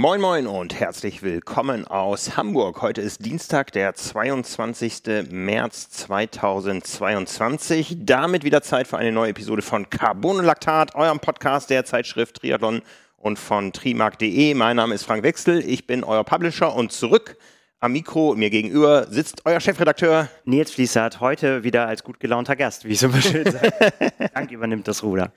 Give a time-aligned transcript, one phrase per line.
[0.00, 2.80] Moin Moin und herzlich willkommen aus Hamburg.
[2.80, 5.02] Heute ist Dienstag, der 22.
[5.30, 7.98] März 2022.
[8.06, 12.80] Damit wieder Zeit für eine neue Episode von Carbonolaktat, eurem Podcast der Zeitschrift Triathlon
[13.18, 14.54] und von trimark.de.
[14.54, 17.36] Mein Name ist Frank Wechsel, ich bin euer Publisher und zurück
[17.80, 22.84] am Mikro mir gegenüber sitzt euer Chefredakteur Nils Fließert, heute wieder als gut gelaunter Gast,
[22.84, 23.72] wie ich so immer schön sage.
[24.34, 25.32] Dank übernimmt das Ruder.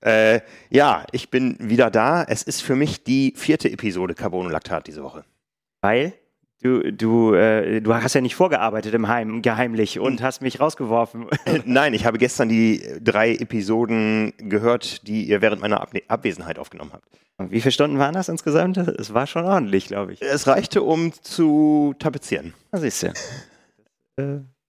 [0.00, 0.40] Äh,
[0.70, 2.22] ja, ich bin wieder da.
[2.22, 5.24] Es ist für mich die vierte Episode Carbonolaktat diese Woche.
[5.80, 6.14] Weil?
[6.62, 11.26] Du, du, äh, du hast ja nicht vorgearbeitet im Heim, geheimlich und hast mich rausgeworfen.
[11.64, 16.92] Nein, ich habe gestern die drei Episoden gehört, die ihr während meiner Ab Abwesenheit aufgenommen
[16.92, 17.04] habt.
[17.50, 18.76] Wie viele Stunden waren das insgesamt?
[18.76, 20.20] Es war schon ordentlich, glaube ich.
[20.20, 22.52] Es reichte, um zu tapezieren.
[22.70, 23.06] Da siehst du.
[24.18, 24.59] äh, ist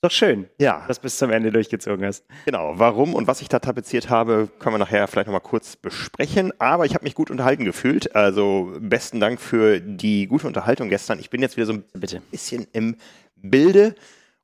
[0.00, 2.24] doch schön, Ja, dass du bis zum Ende durchgezogen hast.
[2.44, 2.72] genau.
[2.76, 6.52] Warum und was ich da tapeziert habe, können wir nachher vielleicht nochmal kurz besprechen.
[6.60, 8.14] Aber ich habe mich gut unterhalten gefühlt.
[8.14, 11.18] Also besten Dank für die gute Unterhaltung gestern.
[11.18, 12.22] Ich bin jetzt wieder so ein Bitte.
[12.30, 12.96] bisschen im
[13.36, 13.94] Bilde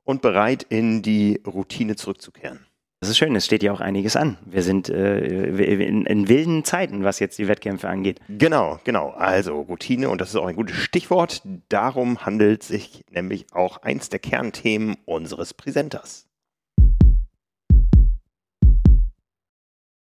[0.02, 2.66] und bereit, in die Routine zurückzukehren.
[3.04, 4.38] Das ist schön, es steht ja auch einiges an.
[4.46, 8.18] Wir sind äh, in, in wilden Zeiten, was jetzt die Wettkämpfe angeht.
[8.30, 9.10] Genau, genau.
[9.10, 11.42] Also Routine und das ist auch ein gutes Stichwort.
[11.68, 16.24] Darum handelt sich nämlich auch eins der Kernthemen unseres Präsenters.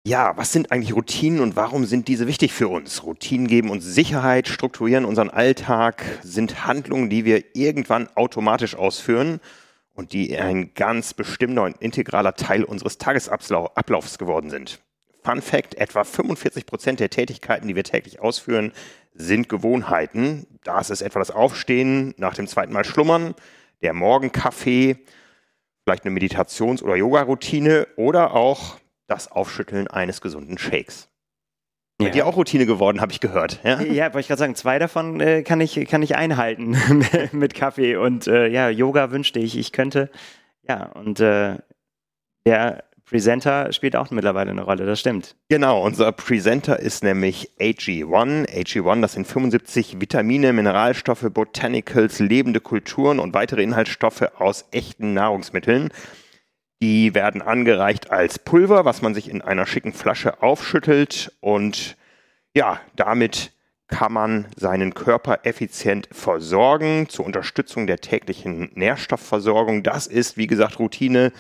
[0.05, 3.05] Ja, was sind eigentlich Routinen und warum sind diese wichtig für uns?
[3.05, 9.39] Routinen geben uns Sicherheit, strukturieren unseren Alltag, sind Handlungen, die wir irgendwann automatisch ausführen
[9.95, 14.81] und die ein ganz bestimmter und integraler Teil unseres Tagesablaufs geworden sind.
[15.23, 18.73] Fun Fact, etwa 45 Prozent der Tätigkeiten, die wir täglich ausführen,
[19.13, 20.47] sind Gewohnheiten.
[20.65, 23.35] Das ist etwa das Aufstehen, nach dem zweiten Mal schlummern,
[23.83, 24.97] der Morgenkaffee,
[25.85, 31.10] vielleicht eine Meditations- oder Yoga-Routine oder auch das Aufschütteln eines gesunden Shakes.
[32.07, 33.61] Bei dir auch Routine geworden, habe ich gehört.
[33.65, 33.81] Ja?
[33.81, 36.77] Ja, wollte ich gerade sagen, zwei davon äh, kann, ich, kann ich einhalten
[37.33, 40.11] mit Kaffee und äh, ja, Yoga wünschte ich, ich könnte.
[40.69, 41.57] Ja, und äh,
[42.47, 45.35] der Presenter spielt auch mittlerweile eine Rolle, das stimmt.
[45.49, 48.49] Genau, unser Presenter ist nämlich AG1.
[48.49, 55.91] AG1, das sind 75 Vitamine, Mineralstoffe, Botanicals, lebende Kulturen und weitere Inhaltsstoffe aus echten Nahrungsmitteln.
[56.83, 61.97] Die werden angereicht als Pulver, was man sich in einer schicken Flasche aufschüttelt und
[62.55, 63.53] ja, damit
[63.91, 69.83] kann man seinen Körper effizient versorgen zur Unterstützung der täglichen Nährstoffversorgung.
[69.83, 71.33] Das ist, wie gesagt, Routine.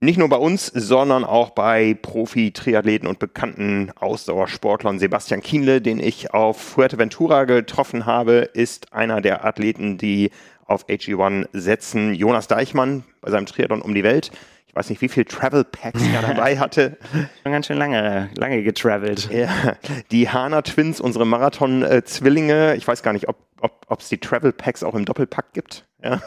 [0.00, 4.98] Nicht nur bei uns, sondern auch bei Profi-Triathleten und bekannten Ausdauersportlern.
[4.98, 10.30] Sebastian Kienle, den ich auf Fuerteventura getroffen habe, ist einer der Athleten, die
[10.66, 12.14] auf AG1 setzen.
[12.14, 14.30] Jonas Deichmann bei seinem Triathlon um die Welt.
[14.68, 16.98] Ich weiß nicht, wie viel Travel Packs er dabei hatte.
[17.42, 19.28] Schon ganz schön lange, lange getravelt.
[19.32, 19.48] Ja,
[20.10, 22.76] die Hana Twins, unsere Marathon-Zwillinge.
[22.76, 25.84] Ich weiß gar nicht, ob es ob, die Travel Packs auch im Doppelpack gibt.
[26.02, 26.20] Ja.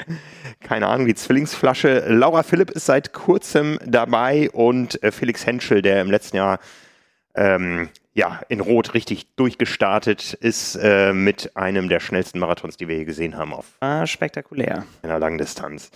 [0.60, 2.04] Keine Ahnung, die Zwillingsflasche.
[2.08, 6.58] Laura Philipp ist seit kurzem dabei und äh, Felix Henschel, der im letzten Jahr
[7.36, 12.96] ähm, ja, in Rot richtig durchgestartet ist äh, mit einem der schnellsten Marathons, die wir
[12.96, 14.84] je gesehen haben auf Ah, spektakulär.
[15.02, 15.90] einer langen Distanz.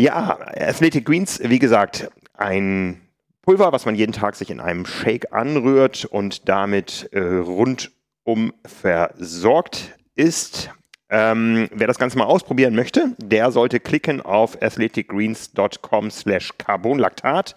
[0.00, 3.00] Ja, Athletic Greens, wie gesagt, ein
[3.42, 9.96] Pulver, was man jeden Tag sich in einem Shake anrührt und damit äh, rundum versorgt
[10.14, 10.70] ist.
[11.10, 17.56] Ähm, wer das Ganze mal ausprobieren möchte, der sollte klicken auf athleticgreens.com slash carbonlactat.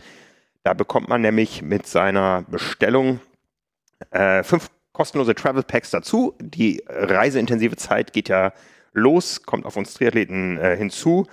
[0.64, 3.20] Da bekommt man nämlich mit seiner Bestellung
[4.10, 6.34] äh, fünf kostenlose Travel Packs dazu.
[6.40, 8.52] Die reiseintensive Zeit geht ja
[8.94, 11.28] los, kommt auf uns Triathleten äh, hinzu.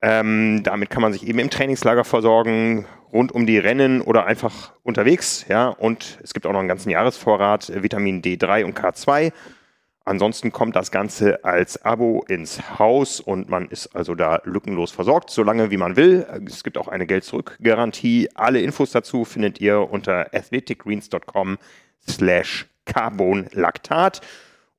[0.00, 4.72] Ähm, damit kann man sich eben im Trainingslager versorgen, rund um die Rennen oder einfach
[4.82, 5.46] unterwegs.
[5.48, 9.32] Ja, und es gibt auch noch einen ganzen Jahresvorrat äh, Vitamin D3 und K2.
[10.04, 15.28] Ansonsten kommt das Ganze als Abo ins Haus und man ist also da lückenlos versorgt,
[15.28, 16.26] solange wie man will.
[16.46, 18.30] Es gibt auch eine Geld-Zurück-Garantie.
[18.34, 21.58] Alle Infos dazu findet ihr unter athleticgreens.com
[22.08, 24.22] slash carbonlactat.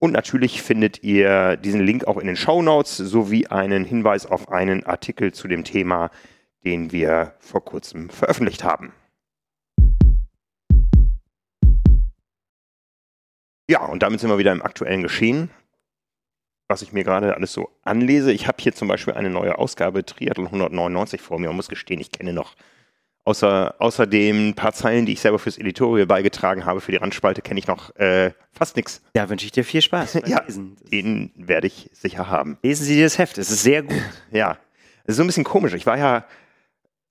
[0.02, 4.50] Und natürlich findet ihr diesen Link auch in den Show Notes sowie einen Hinweis auf
[4.50, 6.10] einen Artikel zu dem Thema,
[6.64, 8.94] den wir vor kurzem veröffentlicht haben.
[13.70, 15.52] Ja, und damit sind wir wieder im aktuellen Geschehen,
[16.70, 18.32] was ich mir gerade alles so anlese.
[18.32, 22.00] Ich habe hier zum Beispiel eine neue Ausgabe Triathlon 199 vor mir und muss gestehen,
[22.00, 22.56] ich kenne noch
[23.30, 27.44] außer, außerdem ein paar Zeilen, die ich selber fürs Editorial beigetragen habe, für die Randspalte,
[27.44, 29.04] kenne ich noch äh, fast nichts.
[29.16, 30.20] Ja, wünsche ich dir viel Spaß.
[30.26, 30.78] Ja, Lesen.
[30.92, 32.58] den werde ich sicher haben.
[32.64, 34.02] Lesen Sie das Heft, es ist sehr gut.
[34.32, 34.58] Ja,
[35.04, 35.74] es ist so ein bisschen komisch.
[35.74, 36.26] Ich war ja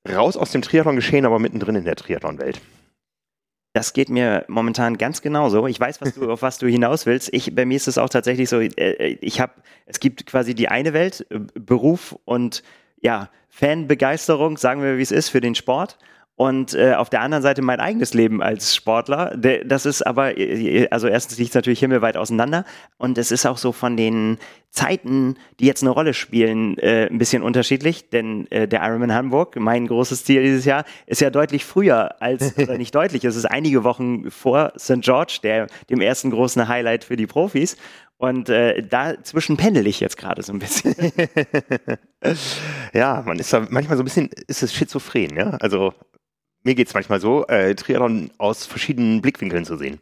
[0.09, 2.61] raus aus dem Triathlon geschehen, aber mittendrin in der Triathlon-Welt.
[3.73, 5.69] Das geht mir momentan ganz genauso.
[5.69, 7.33] Ich weiß, was du, auf was du hinaus willst.
[7.33, 9.53] Ich, bei mir ist es auch tatsächlich so, äh, ich habe,
[9.87, 12.65] es gibt quasi die eine Welt, äh, Beruf und
[13.01, 15.99] ja, Fanbegeisterung, sagen wir, wie es ist, für den Sport
[16.39, 19.37] und äh, auf der anderen Seite mein eigenes Leben als Sportler.
[19.37, 22.65] Das ist aber, äh, also erstens liegt es natürlich himmelweit auseinander
[22.97, 24.39] und es ist auch so von den
[24.71, 29.57] Zeiten, die jetzt eine Rolle spielen, äh, ein bisschen unterschiedlich, denn äh, der Ironman Hamburg,
[29.59, 33.47] mein großes Ziel dieses Jahr, ist ja deutlich früher als, oder nicht deutlich, es ist
[33.47, 35.01] einige Wochen vor St.
[35.01, 37.77] George, der, dem ersten großen Highlight für die Profis.
[38.19, 40.95] Und äh, dazwischen pendel ich jetzt gerade so ein bisschen.
[42.93, 45.51] ja, man ist da manchmal so ein bisschen, ist es schizophren, ja.
[45.61, 45.95] Also
[46.65, 50.01] mir geht es manchmal so, äh, Triathlon aus verschiedenen Blickwinkeln zu sehen.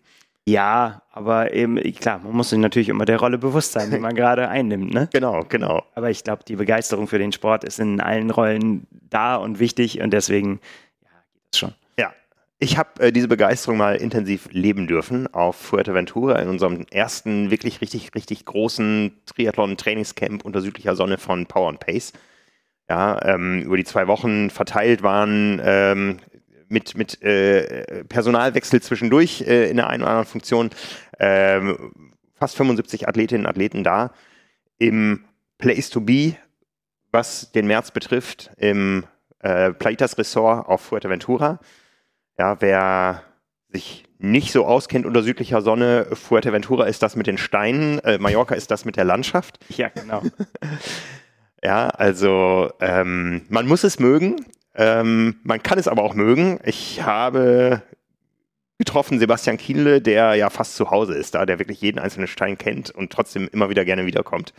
[0.48, 4.14] Ja, aber eben, klar, man muss sich natürlich immer der Rolle bewusst sein, die man
[4.16, 5.08] gerade einnimmt, ne?
[5.12, 5.84] Genau, genau.
[5.94, 10.00] Aber ich glaube, die Begeisterung für den Sport ist in allen Rollen da und wichtig
[10.00, 10.60] und deswegen,
[11.02, 11.74] ja, geht das schon.
[12.58, 17.82] Ich habe äh, diese Begeisterung mal intensiv leben dürfen auf Fuerteventura in unserem ersten wirklich
[17.82, 22.14] richtig, richtig großen Triathlon-Trainingscamp unter südlicher Sonne von Power and Pace.
[22.88, 26.18] Ja, ähm, über die zwei Wochen verteilt waren ähm,
[26.68, 30.70] mit, mit äh, Personalwechsel zwischendurch äh, in der einen oder anderen Funktion.
[31.18, 31.92] Ähm,
[32.34, 34.12] fast 75 Athletinnen und Athleten da.
[34.78, 35.24] Im
[35.58, 36.36] Place to Be,
[37.10, 39.04] was den März betrifft, im
[39.40, 41.60] äh, Plaitas Resort auf Fuerteventura.
[42.38, 43.22] Ja, wer
[43.68, 48.54] sich nicht so auskennt unter südlicher Sonne, Fuerteventura ist das mit den Steinen, äh, Mallorca
[48.54, 49.58] ist das mit der Landschaft.
[49.76, 50.22] Ja, genau.
[51.62, 54.44] ja, also ähm, man muss es mögen.
[54.74, 56.60] Ähm, man kann es aber auch mögen.
[56.64, 57.82] Ich habe
[58.78, 62.58] getroffen Sebastian Kienle, der ja fast zu Hause ist, da der wirklich jeden einzelnen Stein
[62.58, 64.52] kennt und trotzdem immer wieder gerne wiederkommt.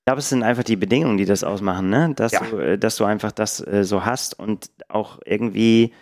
[0.00, 2.12] Ich glaube, es sind einfach die Bedingungen, die das ausmachen, ne?
[2.16, 2.40] Dass, ja.
[2.40, 5.92] du, äh, dass du einfach das äh, so hast und auch irgendwie,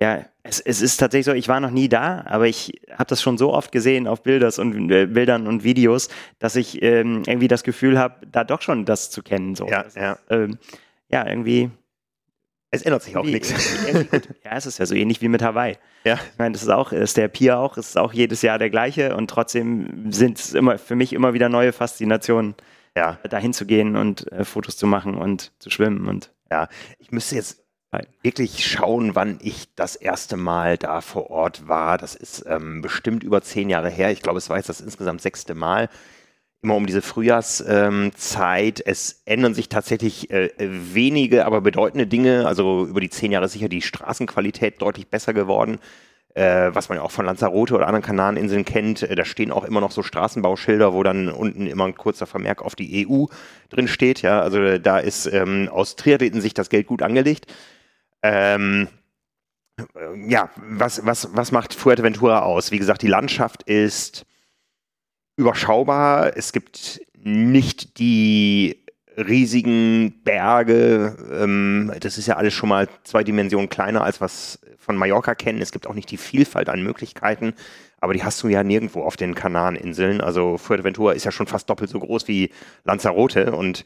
[0.00, 3.20] ja, es, es ist tatsächlich so, ich war noch nie da, aber ich habe das
[3.20, 6.08] schon so oft gesehen auf Bilders und, äh, Bildern und Videos,
[6.38, 9.54] dass ich ähm, irgendwie das Gefühl habe, da doch schon das zu kennen.
[9.54, 9.66] So.
[9.66, 10.12] Ja, ja.
[10.12, 10.58] Ist, ähm,
[11.10, 11.70] ja, irgendwie
[12.70, 13.52] es ändert sich auch nichts.
[14.44, 15.76] Ja, es ist ja so ähnlich wie mit Hawaii.
[16.04, 16.14] Ja.
[16.14, 18.70] Ich meine, das ist auch, ist der Pier auch, es ist auch jedes Jahr der
[18.70, 22.54] gleiche und trotzdem sind es immer für mich immer wieder neue Faszinationen,
[22.96, 23.18] ja.
[23.28, 26.68] dahin zu gehen und äh, Fotos zu machen und zu schwimmen und ja,
[26.98, 27.62] ich müsste jetzt
[28.22, 31.98] wirklich schauen, wann ich das erste Mal da vor Ort war.
[31.98, 34.10] Das ist ähm, bestimmt über zehn Jahre her.
[34.10, 35.88] Ich glaube, es war jetzt das insgesamt sechste Mal
[36.60, 38.82] immer um diese Frühjahrszeit.
[38.84, 42.46] es ändern sich tatsächlich äh, wenige, aber bedeutende Dinge.
[42.46, 45.78] Also über die zehn Jahre ist sicher die Straßenqualität deutlich besser geworden.
[46.34, 49.64] Äh, was man ja auch von Lanzarote oder anderen Kanareninseln kennt, äh, da stehen auch
[49.64, 53.26] immer noch so Straßenbauschilder, wo dann unten immer ein kurzer Vermerk auf die EU
[53.70, 54.22] drin steht.
[54.22, 57.46] Ja, also da ist ähm, aus Triathleten sich das Geld gut angelegt.
[58.22, 58.88] Ähm,
[60.26, 62.70] ja, was, was, was macht Fuerteventura aus?
[62.70, 64.26] Wie gesagt, die Landschaft ist
[65.36, 66.36] überschaubar.
[66.36, 68.84] Es gibt nicht die
[69.16, 71.16] riesigen Berge.
[71.32, 75.60] Ähm, das ist ja alles schon mal zwei Dimensionen kleiner, als was von Mallorca kennen.
[75.60, 77.54] Es gibt auch nicht die Vielfalt an Möglichkeiten,
[78.00, 80.20] aber die hast du ja nirgendwo auf den Kanareninseln.
[80.20, 82.50] Also Fuerteventura ist ja schon fast doppelt so groß wie
[82.84, 83.84] Lanzarote und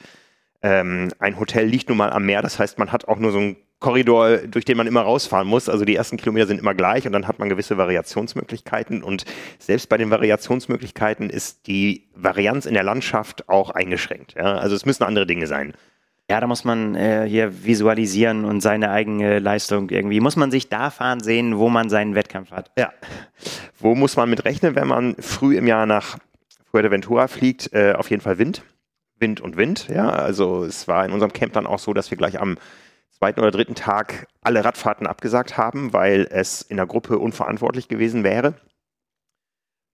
[0.62, 2.42] ähm, ein Hotel liegt nun mal am Meer.
[2.42, 5.68] Das heißt, man hat auch nur so ein Korridor, durch den man immer rausfahren muss.
[5.68, 9.02] Also die ersten Kilometer sind immer gleich und dann hat man gewisse Variationsmöglichkeiten.
[9.02, 9.24] Und
[9.58, 14.34] selbst bei den Variationsmöglichkeiten ist die Varianz in der Landschaft auch eingeschränkt.
[14.34, 14.54] Ja?
[14.54, 15.74] Also es müssen andere Dinge sein.
[16.30, 20.20] Ja, da muss man äh, hier visualisieren und seine eigene Leistung irgendwie.
[20.20, 22.70] Muss man sich da fahren sehen, wo man seinen Wettkampf hat.
[22.78, 22.92] Ja.
[23.78, 26.16] Wo muss man mit rechnen, wenn man früh im Jahr nach
[26.70, 27.72] Fuerteventura fliegt?
[27.74, 28.62] Äh, auf jeden Fall Wind.
[29.18, 29.88] Wind und Wind.
[29.88, 32.56] Ja, also es war in unserem Camp dann auch so, dass wir gleich am
[33.22, 38.24] zweiten oder dritten Tag alle Radfahrten abgesagt haben, weil es in der Gruppe unverantwortlich gewesen
[38.24, 38.54] wäre.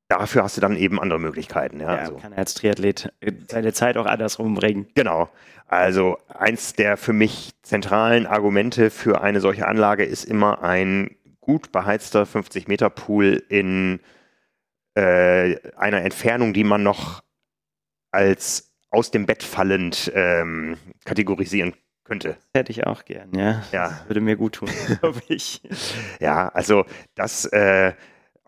[0.08, 1.78] Dafür hast du dann eben andere Möglichkeiten.
[1.78, 2.16] Ja, ja also.
[2.16, 3.12] kann als Triathlet
[3.50, 4.88] seine Zeit auch andersrum bringen.
[4.94, 5.28] Genau.
[5.66, 11.70] Also eins der für mich zentralen Argumente für eine solche Anlage ist immer ein gut
[11.70, 14.00] beheizter 50 Meter Pool in
[14.94, 17.23] äh, einer Entfernung, die man noch
[18.11, 21.75] als aus dem Bett fallend ähm, kategorisieren
[22.09, 22.37] könnte.
[22.55, 23.62] Hätte ich auch gern, ja.
[23.71, 23.88] ja.
[23.88, 24.69] Das würde mir gut tun,
[25.00, 25.61] glaube ich.
[26.21, 26.85] ja, also
[27.15, 27.93] das äh,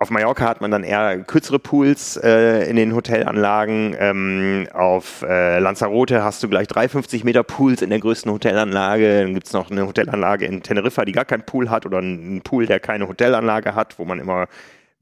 [0.00, 3.94] auf Mallorca hat man dann eher kürzere Pools äh, in den Hotelanlagen.
[3.98, 9.24] Ähm, auf äh, Lanzarote hast du gleich 350 Meter Pools in der größten Hotelanlage.
[9.24, 12.40] Dann gibt es noch eine Hotelanlage in Teneriffa, die gar keinen Pool hat oder einen
[12.40, 14.46] Pool, der keine Hotelanlage hat, wo man immer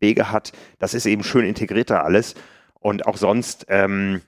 [0.00, 0.50] Wege hat.
[0.81, 2.35] Das ist eben schön integrierter alles.
[2.81, 4.21] Und auch sonst ähm,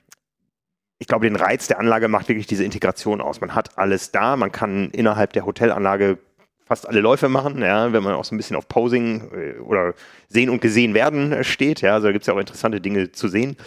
[1.01, 3.41] ich glaube, den Reiz der Anlage macht wirklich diese Integration aus.
[3.41, 6.19] Man hat alles da, man kann innerhalb der Hotelanlage
[6.63, 9.95] fast alle Läufe machen, ja, wenn man auch so ein bisschen auf Posing äh, oder
[10.29, 11.81] sehen und gesehen werden äh, steht.
[11.81, 13.57] Ja, also da gibt es ja auch interessante Dinge zu sehen.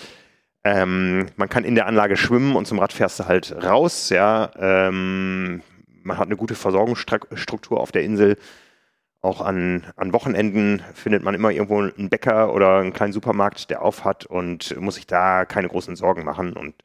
[0.63, 4.11] Ähm, man kann in der Anlage schwimmen und zum Rad fährst du halt raus.
[4.11, 5.61] Ja, ähm,
[6.05, 8.37] man hat eine gute Versorgungsstruktur auf der Insel.
[9.23, 13.83] Auch an, an Wochenenden findet man immer irgendwo einen Bäcker oder einen kleinen Supermarkt, der
[13.83, 16.53] auf hat und muss sich da keine großen Sorgen machen.
[16.53, 16.77] Und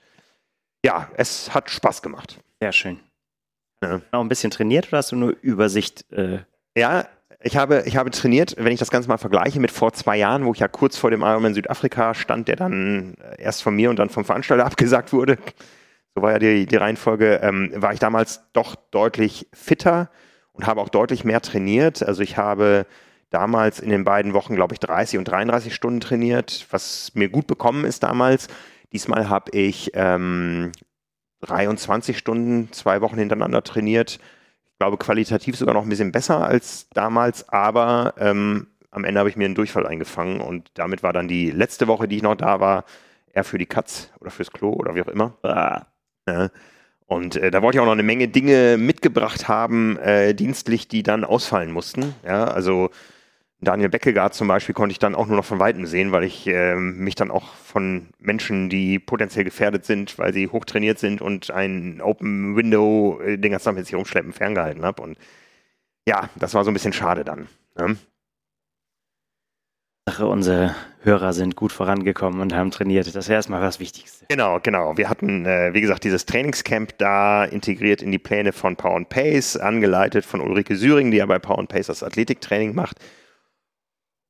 [0.86, 2.40] ja, es hat Spaß gemacht.
[2.62, 3.00] Sehr schön.
[3.84, 4.02] Ja.
[4.12, 6.12] Auch ein bisschen trainiert oder hast du nur Übersicht?
[6.12, 6.40] Äh?
[6.76, 7.08] Ja,
[7.42, 10.46] ich habe, ich habe trainiert, wenn ich das Ganze mal vergleiche mit vor zwei Jahren,
[10.46, 13.90] wo ich ja kurz vor dem Ironman Südafrika stand, der dann äh, erst von mir
[13.90, 15.38] und dann vom Veranstalter abgesagt wurde.
[16.16, 20.10] So war ja die, die Reihenfolge, ähm, war ich damals doch deutlich fitter
[20.52, 22.04] und habe auch deutlich mehr trainiert.
[22.04, 22.86] Also ich habe
[23.30, 27.48] damals in den beiden Wochen, glaube ich, 30 und 33 Stunden trainiert, was mir gut
[27.48, 28.50] bekommen ist damals.
[28.92, 30.72] Diesmal habe ich ähm,
[31.42, 34.20] 23 Stunden, zwei Wochen hintereinander trainiert.
[34.72, 39.30] Ich glaube, qualitativ sogar noch ein bisschen besser als damals, aber ähm, am Ende habe
[39.30, 42.36] ich mir einen Durchfall eingefangen und damit war dann die letzte Woche, die ich noch
[42.36, 42.86] da war,
[43.32, 45.38] eher für die Katz oder fürs Klo oder wie auch immer.
[45.44, 45.86] Ah.
[46.28, 46.50] Ja.
[47.06, 51.04] Und äh, da wollte ich auch noch eine Menge Dinge mitgebracht haben, äh, dienstlich, die
[51.04, 52.14] dann ausfallen mussten.
[52.24, 52.90] Ja, also
[53.62, 56.48] Daniel Beckegaard zum Beispiel konnte ich dann auch nur noch von Weitem sehen, weil ich
[56.48, 61.52] äh, mich dann auch von Menschen, die potenziell gefährdet sind, weil sie hochtrainiert sind und
[61.52, 65.02] ein Open Window äh, den ganzen Tag mit sich rumschleppen, ferngehalten habe.
[65.02, 65.18] Und
[66.08, 67.48] ja, das war so ein bisschen schade dann.
[67.78, 67.98] Ne?
[70.20, 70.74] Unsere
[71.04, 73.14] Hörer sind gut vorangekommen und haben trainiert.
[73.14, 74.26] Das wäre erstmal das Wichtigste.
[74.30, 74.98] Genau, genau.
[74.98, 79.10] Wir hatten, äh, wie gesagt, dieses Trainingscamp da integriert in die Pläne von Power and
[79.10, 83.00] Pace, angeleitet von Ulrike Süring, die ja bei Power and Pace das Athletiktraining macht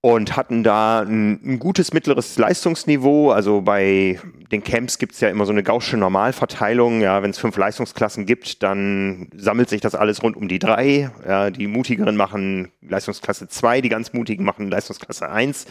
[0.02, 3.32] und hatten da ein, ein, gutes mittleres Leistungsniveau.
[3.32, 4.20] Also bei
[4.52, 7.02] den Camps gibt es ja immer so eine gaussche Normalverteilung.
[7.02, 11.12] Ja, wenn es fünf Leistungsklassen gibt, dann sammelt sich das alles rund um die drei.
[11.28, 15.66] Ja, die Mutigeren machen Leistungsklasse zwei, die ganz Mutigen machen Leistungsklasse eins.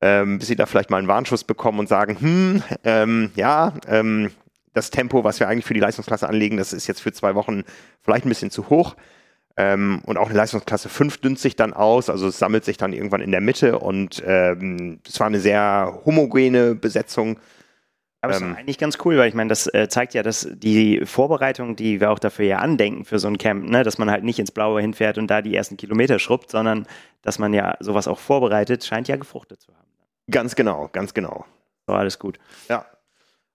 [0.00, 4.32] Ähm, bis sie da vielleicht mal einen Warnschuss bekommen und sagen, hm, ähm, ja, ähm,
[4.72, 7.62] das Tempo, was wir eigentlich für die Leistungsklasse anlegen, das ist jetzt für zwei Wochen
[8.00, 8.96] vielleicht ein bisschen zu hoch.
[9.56, 12.92] Ähm, und auch eine Leistungsklasse 5 dünnt sich dann aus, also es sammelt sich dann
[12.92, 17.38] irgendwann in der Mitte und ähm, es war eine sehr homogene Besetzung.
[18.22, 21.04] Aber ähm, ist eigentlich ganz cool, weil ich meine, das äh, zeigt ja, dass die
[21.04, 24.24] Vorbereitung, die wir auch dafür ja andenken für so ein Camp, ne, dass man halt
[24.24, 26.86] nicht ins Blaue hinfährt und da die ersten Kilometer schrubbt, sondern
[27.20, 29.88] dass man ja sowas auch vorbereitet, scheint ja gefruchtet zu haben.
[30.30, 31.44] Ganz genau, ganz genau.
[31.86, 32.38] So, alles gut.
[32.68, 32.86] Ja.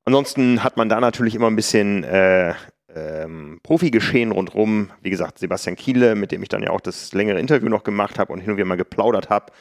[0.05, 2.53] Ansonsten hat man da natürlich immer ein bisschen äh,
[2.97, 4.91] ähm, Profi-Geschehen rundherum.
[5.01, 8.19] Wie gesagt, Sebastian Kiele, mit dem ich dann ja auch das längere Interview noch gemacht
[8.19, 9.51] habe und hin und wieder mal geplaudert habe.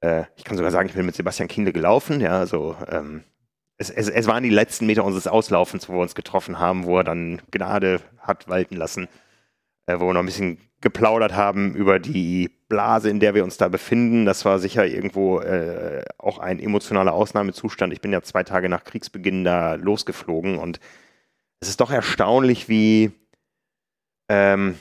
[0.00, 2.20] Äh, ich kann sogar sagen, ich bin mit Sebastian Kiele gelaufen.
[2.20, 3.24] Ja, also ähm,
[3.78, 6.98] es, es, es, waren die letzten Meter unseres Auslaufens, wo wir uns getroffen haben, wo
[6.98, 9.08] er dann Gnade hat walten lassen,
[9.86, 13.56] äh, wo wir noch ein bisschen geplaudert haben über die Blase, in der wir uns
[13.56, 14.24] da befinden.
[14.24, 17.92] Das war sicher irgendwo äh, auch ein emotionaler Ausnahmezustand.
[17.92, 20.80] Ich bin ja zwei Tage nach Kriegsbeginn da losgeflogen und
[21.62, 23.12] es ist doch erstaunlich, wie,
[24.28, 24.74] ähm,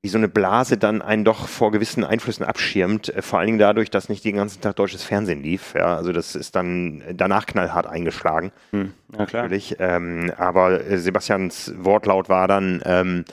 [0.00, 3.08] wie so eine Blase dann einen doch vor gewissen Einflüssen abschirmt.
[3.08, 5.74] Äh, vor allen Dingen dadurch, dass nicht den ganzen Tag deutsches Fernsehen lief.
[5.74, 8.52] Ja, also das ist dann danach knallhart eingeschlagen.
[8.70, 9.42] Hm, ja, klar.
[9.42, 9.76] Natürlich.
[9.80, 13.24] Ähm, aber äh, Sebastians Wortlaut war dann, ähm,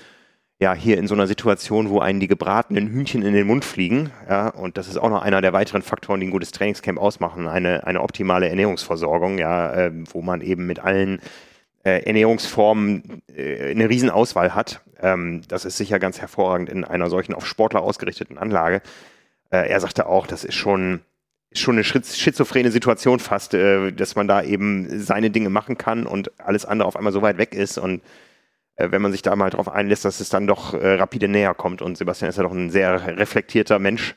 [0.59, 4.09] ja, hier in so einer Situation, wo einen die gebratenen Hühnchen in den Mund fliegen,
[4.27, 7.47] ja, und das ist auch noch einer der weiteren Faktoren, die ein gutes Trainingscamp ausmachen,
[7.47, 11.19] eine, eine optimale Ernährungsversorgung, ja, äh, wo man eben mit allen
[11.85, 14.81] äh, Ernährungsformen äh, eine Riesenauswahl hat.
[14.99, 18.81] Ähm, das ist sicher ganz hervorragend in einer solchen auf Sportler ausgerichteten Anlage.
[19.51, 21.01] Äh, er sagte auch, das ist schon,
[21.53, 26.37] schon eine schizophrene Situation fast, äh, dass man da eben seine Dinge machen kann und
[26.39, 28.01] alles andere auf einmal so weit weg ist und
[28.77, 31.53] äh, wenn man sich da mal drauf einlässt, dass es dann doch äh, rapide näher
[31.53, 31.83] kommt.
[31.83, 34.15] Und Sebastian ist ja doch ein sehr reflektierter Mensch,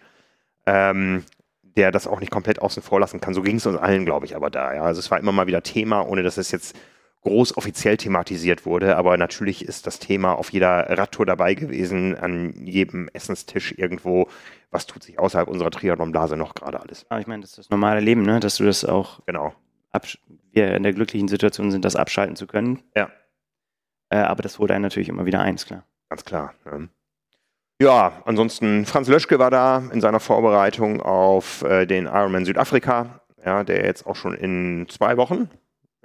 [0.65, 1.25] ähm,
[1.63, 3.35] der das auch nicht komplett außen vor lassen kann.
[3.35, 4.75] So ging es uns allen, glaube ich, aber da.
[4.75, 4.83] Ja.
[4.85, 6.75] Also es war immer mal wieder Thema, ohne dass es jetzt
[7.23, 12.55] groß offiziell thematisiert wurde, aber natürlich ist das Thema auf jeder Radtour dabei gewesen, an
[12.65, 14.29] jedem Essenstisch irgendwo,
[14.71, 17.07] was tut sich außerhalb unserer Triathlon-Blase noch gerade alles.
[17.11, 18.41] Ja, ich meine, das ist das normale Leben, ne?
[18.41, 19.55] dass du das auch, genau.
[20.53, 22.83] wir in der glücklichen Situation sind, das abschalten zu können.
[22.97, 23.11] Ja.
[24.11, 25.85] Äh, aber das holt einen natürlich immer wieder eins, klar.
[26.09, 26.55] Ganz klar.
[26.65, 26.89] Ne?
[27.81, 33.63] Ja, ansonsten Franz Löschke war da in seiner Vorbereitung auf äh, den Ironman Südafrika, ja,
[33.63, 35.49] der jetzt auch schon in zwei Wochen,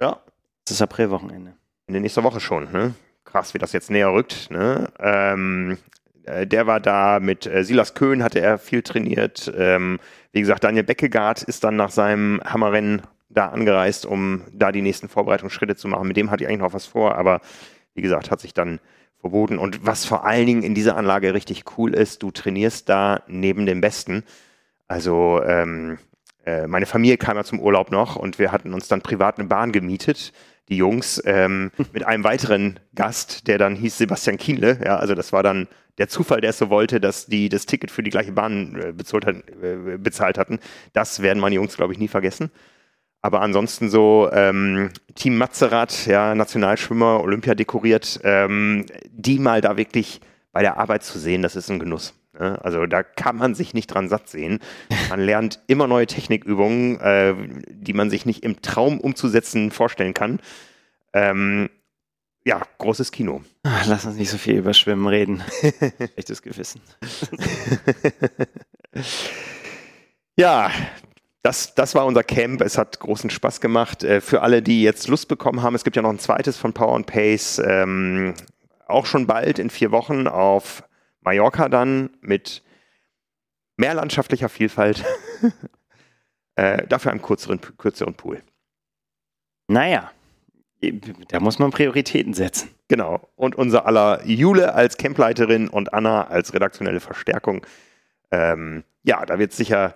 [0.00, 0.20] ja,
[0.64, 1.54] das ist Aprilwochenende.
[1.86, 2.94] In der nächsten Woche schon, ne?
[3.24, 4.88] Krass, wie das jetzt näher rückt, ne?
[4.98, 5.78] Ähm,
[6.24, 9.52] äh, der war da mit äh, Silas Köhn, hatte er viel trainiert.
[9.56, 9.98] Ähm,
[10.32, 15.08] wie gesagt, Daniel Beckegaard ist dann nach seinem Hammerrennen da angereist, um da die nächsten
[15.08, 16.08] Vorbereitungsschritte zu machen.
[16.08, 17.40] Mit dem hatte ich eigentlich noch was vor, aber
[17.94, 18.80] wie gesagt, hat sich dann
[19.18, 19.58] verboten.
[19.58, 23.66] Und was vor allen Dingen in dieser Anlage richtig cool ist, du trainierst da neben
[23.66, 24.22] dem Besten.
[24.86, 25.98] Also ähm,
[26.44, 29.48] äh, meine Familie kam ja zum Urlaub noch und wir hatten uns dann privat eine
[29.48, 30.32] Bahn gemietet,
[30.68, 34.78] die Jungs, ähm, mit einem weiteren Gast, der dann hieß Sebastian Kienle.
[34.84, 35.68] Ja, also das war dann
[35.98, 38.92] der Zufall, der es so wollte, dass die das Ticket für die gleiche Bahn äh,
[38.92, 40.58] bezahlt, äh, bezahlt hatten.
[40.92, 42.50] Das werden meine Jungs, glaube ich, nie vergessen.
[43.22, 50.20] Aber ansonsten so ähm, Team Mazerat, ja, Nationalschwimmer, Olympia dekoriert, ähm, die mal da wirklich
[50.52, 52.14] bei der Arbeit zu sehen, das ist ein Genuss.
[52.38, 52.58] Ne?
[52.62, 54.60] Also da kann man sich nicht dran satt sehen.
[55.08, 57.34] Man lernt immer neue Technikübungen, äh,
[57.68, 60.40] die man sich nicht im Traum umzusetzen vorstellen kann.
[61.12, 61.70] Ähm,
[62.44, 63.42] ja, großes Kino.
[63.62, 65.42] Ach, lass uns nicht so viel über Schwimmen reden.
[66.12, 66.82] Schlechtes Gewissen.
[70.36, 70.70] ja,
[71.42, 72.60] das, das war unser Camp.
[72.60, 74.04] Es hat großen Spaß gemacht.
[74.04, 76.74] Äh, für alle, die jetzt Lust bekommen haben, es gibt ja noch ein zweites von
[76.74, 77.62] Power and Pace.
[77.64, 78.34] Ähm,
[78.86, 80.82] auch schon bald in vier Wochen auf
[81.24, 82.62] Mallorca dann mit
[83.76, 85.04] mehr landschaftlicher Vielfalt.
[86.54, 88.42] äh, dafür einem kürzeren, kürzeren Pool.
[89.66, 90.10] Naja,
[91.28, 92.70] da muss man Prioritäten setzen.
[92.88, 93.28] Genau.
[93.36, 97.66] Und unser aller Jule als Campleiterin und Anna als redaktionelle Verstärkung.
[98.30, 99.94] Ähm, ja, da wird sicher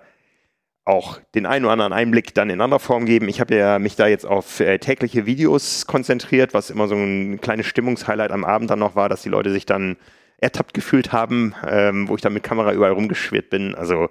[0.85, 3.29] auch den einen oder anderen Einblick dann in anderer Form geben.
[3.29, 7.39] Ich habe ja mich da jetzt auf äh, tägliche Videos konzentriert, was immer so ein
[7.41, 9.97] kleines Stimmungshighlight am Abend dann noch war, dass die Leute sich dann
[10.41, 13.75] ertappt gefühlt haben, ähm, wo ich dann mit Kamera überall rumgeschwirrt bin.
[13.75, 14.09] Also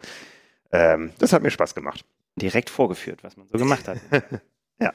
[0.73, 2.05] ähm, das hat mir Spaß gemacht.
[2.37, 3.99] Direkt vorgeführt, was man so gemacht hat.
[4.81, 4.93] ja.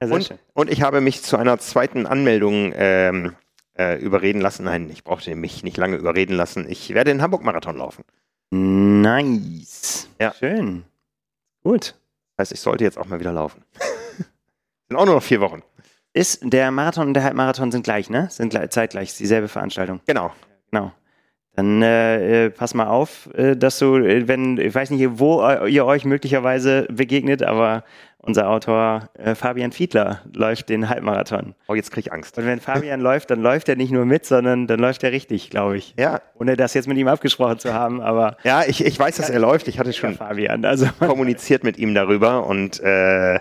[0.00, 3.34] ja und, und, ich habe mich zu einer zweiten Anmeldung ähm,
[3.76, 4.64] äh, überreden lassen.
[4.64, 6.66] Nein, ich brauchte mich nicht lange überreden lassen.
[6.68, 8.04] Ich werde den Hamburg-Marathon laufen.
[8.50, 10.08] Nice.
[10.20, 10.32] Ja.
[10.32, 10.84] Schön.
[11.62, 11.94] Gut.
[12.36, 13.64] Das heißt, ich sollte jetzt auch mal wieder laufen.
[14.88, 15.62] sind auch nur noch vier Wochen.
[16.14, 18.28] Ist der Marathon und der Halbmarathon sind gleich, ne?
[18.30, 20.00] Sind gleich, zeitgleich, dieselbe Veranstaltung.
[20.06, 20.32] Genau.
[20.70, 20.92] Genau.
[21.58, 25.42] Dann äh, äh, pass mal auf, äh, dass du, äh, wenn, ich weiß nicht, wo
[25.66, 27.82] ihr euch möglicherweise begegnet, aber
[28.18, 31.54] unser Autor äh, Fabian Fiedler läuft den Halbmarathon.
[31.66, 32.36] Oh, jetzt krieg ich Angst.
[32.38, 35.50] Und wenn Fabian läuft, dann läuft er nicht nur mit, sondern dann läuft er richtig,
[35.50, 35.94] glaube ich.
[35.98, 36.20] Ja.
[36.38, 38.36] Ohne das jetzt mit ihm abgesprochen zu haben, aber.
[38.44, 39.66] Ja, ich, ich weiß, dass er läuft.
[39.66, 43.40] Ich hatte schon Fabian, also kommuniziert mit ihm darüber und äh,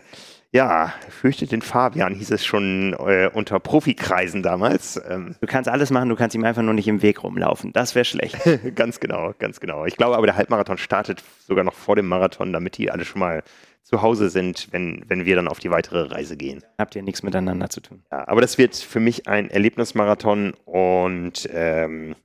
[0.58, 5.00] ja, fürchtet den Fabian, hieß es schon äh, unter Profikreisen damals.
[5.08, 7.74] Ähm, du kannst alles machen, du kannst ihm einfach nur nicht im Weg rumlaufen.
[7.74, 8.38] Das wäre schlecht.
[8.76, 9.86] ganz genau, ganz genau.
[9.86, 13.20] Ich glaube aber, der Halbmarathon startet sogar noch vor dem Marathon, damit die alle schon
[13.20, 13.44] mal
[13.84, 16.64] zu Hause sind, wenn, wenn wir dann auf die weitere Reise gehen.
[16.80, 18.02] Habt ihr nichts miteinander zu tun.
[18.12, 22.16] Ja, aber das wird für mich ein Erlebnismarathon und ähm,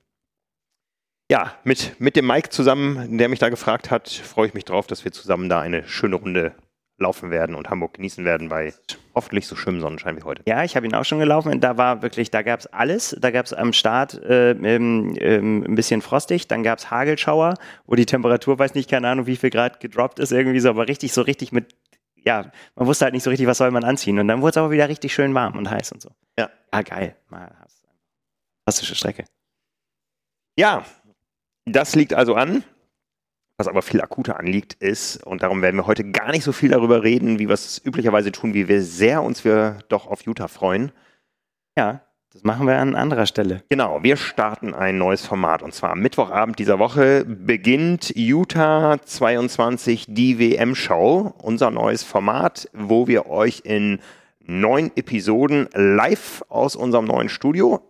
[1.29, 4.87] ja, mit, mit dem Mike zusammen, der mich da gefragt hat, freue ich mich drauf,
[4.87, 6.53] dass wir zusammen da eine schöne Runde
[7.03, 8.73] laufen werden und Hamburg genießen werden bei
[9.13, 10.41] hoffentlich so schönem Sonnenschein wie heute.
[10.47, 11.59] Ja, ich habe ihn auch schon gelaufen.
[11.59, 13.15] Da war wirklich, da gab es alles.
[13.19, 17.55] Da gab es am Start äh, ähm, ähm, ein bisschen frostig, dann gab es Hagelschauer,
[17.85, 20.87] wo die Temperatur, weiß nicht, keine Ahnung, wie viel Grad gedroppt ist, irgendwie so, aber
[20.87, 21.75] richtig, so richtig mit,
[22.25, 24.17] ja, man wusste halt nicht so richtig, was soll man anziehen.
[24.17, 26.09] Und dann wurde es aber wieder richtig schön warm und heiß und so.
[26.39, 26.49] Ja.
[26.73, 27.15] Ja, geil.
[28.65, 29.25] Fantastische Strecke.
[30.57, 30.85] Ja,
[31.65, 32.63] das liegt also an.
[33.63, 36.71] Was aber viel akuter anliegt, ist, und darum werden wir heute gar nicht so viel
[36.71, 40.49] darüber reden, wie wir es üblicherweise tun, wie wir sehr uns wir doch auf Utah
[40.49, 40.91] freuen.
[41.77, 42.01] Ja,
[42.33, 43.63] das machen wir an anderer Stelle.
[43.69, 45.63] Genau, wir starten ein neues Format.
[45.63, 53.07] Und zwar am Mittwochabend dieser Woche beginnt Utah 22 die WM-Show, unser neues Format, wo
[53.07, 54.01] wir euch in
[54.41, 57.81] neun Episoden live aus unserem neuen Studio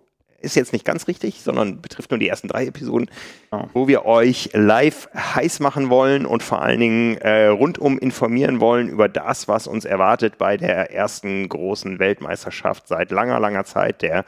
[0.43, 3.09] ist jetzt nicht ganz richtig, sondern betrifft nur die ersten drei Episoden,
[3.51, 3.63] oh.
[3.73, 8.89] wo wir euch live heiß machen wollen und vor allen Dingen äh, rundum informieren wollen
[8.89, 14.25] über das, was uns erwartet bei der ersten großen Weltmeisterschaft seit langer, langer Zeit, der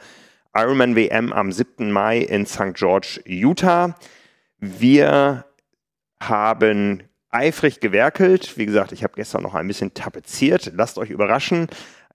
[0.54, 1.92] Ironman WM am 7.
[1.92, 2.74] Mai in St.
[2.74, 3.94] George, Utah.
[4.58, 5.44] Wir
[6.18, 8.56] haben eifrig gewerkelt.
[8.56, 10.72] Wie gesagt, ich habe gestern noch ein bisschen tapeziert.
[10.74, 11.68] Lasst euch überraschen.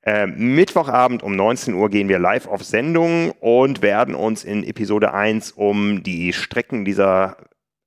[0.03, 5.13] Äh, Mittwochabend um 19 Uhr gehen wir live auf Sendung und werden uns in Episode
[5.13, 7.37] 1 um die Strecken dieser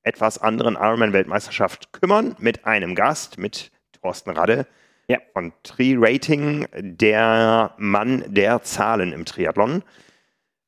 [0.05, 4.67] etwas anderen Ironman-Weltmeisterschaft kümmern mit einem Gast, mit Thorsten Radde
[5.09, 5.19] ja.
[5.33, 9.83] von Tri Rating, der Mann der Zahlen im Triathlon,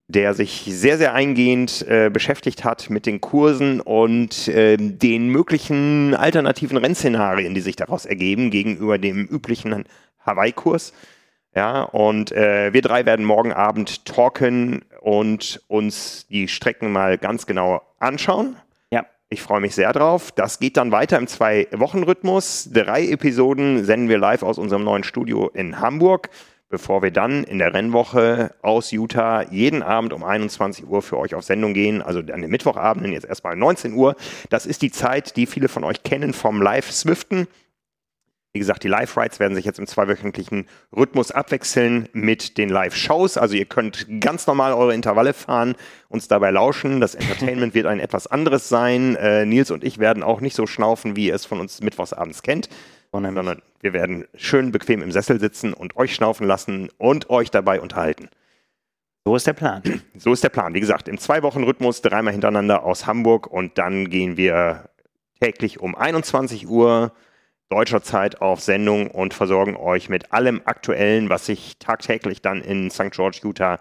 [0.08, 6.14] der sich sehr, sehr eingehend äh, beschäftigt hat mit den Kursen und äh, den möglichen
[6.14, 9.84] alternativen Rennszenarien, die sich daraus ergeben gegenüber dem üblichen
[10.24, 10.92] Hawaii-Kurs.
[11.56, 17.46] Ja, und äh, wir drei werden morgen Abend talken und uns die Strecken mal ganz
[17.46, 18.56] genau anschauen.
[18.90, 19.06] Ja.
[19.30, 20.32] Ich freue mich sehr drauf.
[20.32, 22.68] Das geht dann weiter im Zwei-Wochen-Rhythmus.
[22.74, 26.28] Drei Episoden senden wir live aus unserem neuen Studio in Hamburg.
[26.68, 31.34] bevor wir dann in der Rennwoche aus Utah jeden Abend um 21 Uhr für euch
[31.36, 32.02] auf Sendung gehen.
[32.02, 34.16] Also an den Mittwochabenden jetzt erstmal 19 Uhr.
[34.50, 37.46] Das ist die Zeit, die viele von euch kennen vom Live-Swiften.
[38.56, 40.64] Wie gesagt, die Live-Rides werden sich jetzt im zweiwöchentlichen
[40.96, 43.36] Rhythmus abwechseln mit den Live-Shows.
[43.36, 45.74] Also ihr könnt ganz normal eure Intervalle fahren,
[46.08, 47.02] uns dabei lauschen.
[47.02, 49.14] Das Entertainment wird ein etwas anderes sein.
[49.16, 52.42] Äh, Nils und ich werden auch nicht so schnaufen, wie ihr es von uns mittwochsabends
[52.42, 52.70] kennt,
[53.12, 57.82] sondern wir werden schön bequem im Sessel sitzen und euch schnaufen lassen und euch dabei
[57.82, 58.30] unterhalten.
[59.26, 59.82] So ist der Plan.
[60.16, 60.72] So ist der Plan.
[60.72, 64.88] Wie gesagt, im Zwei-Wochen-Rhythmus dreimal hintereinander aus Hamburg und dann gehen wir
[65.42, 67.12] täglich um 21 Uhr
[67.68, 72.90] deutscher Zeit auf Sendung und versorgen euch mit allem Aktuellen, was sich tagtäglich dann in
[72.90, 73.10] St.
[73.10, 73.78] George, Utah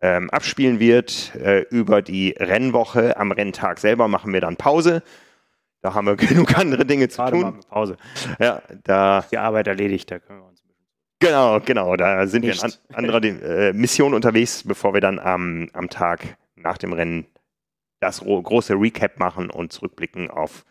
[0.00, 1.34] ähm, abspielen wird.
[1.36, 5.02] Äh, über die Rennwoche am Renntag selber machen wir dann Pause.
[5.80, 7.60] Da haben wir genug andere Dinge zu Gerade tun.
[7.68, 7.96] Pause.
[8.38, 9.24] Ja, da.
[9.30, 10.62] Die Arbeit erledigt, da können wir uns.
[11.20, 11.94] Genau, genau.
[11.96, 12.62] Da sind Nicht.
[12.62, 16.92] wir in an anderer äh, Mission unterwegs, bevor wir dann am, am Tag nach dem
[16.92, 17.26] Rennen
[18.00, 20.64] das große Recap machen und zurückblicken auf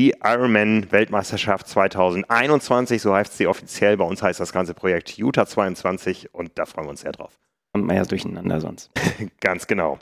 [0.00, 3.98] die Ironman-Weltmeisterschaft 2021, so heißt sie offiziell.
[3.98, 7.38] Bei uns heißt das ganze Projekt Utah 22 und da freuen wir uns sehr drauf.
[7.74, 8.90] Kommt man ja durcheinander sonst.
[9.40, 9.98] Ganz genau.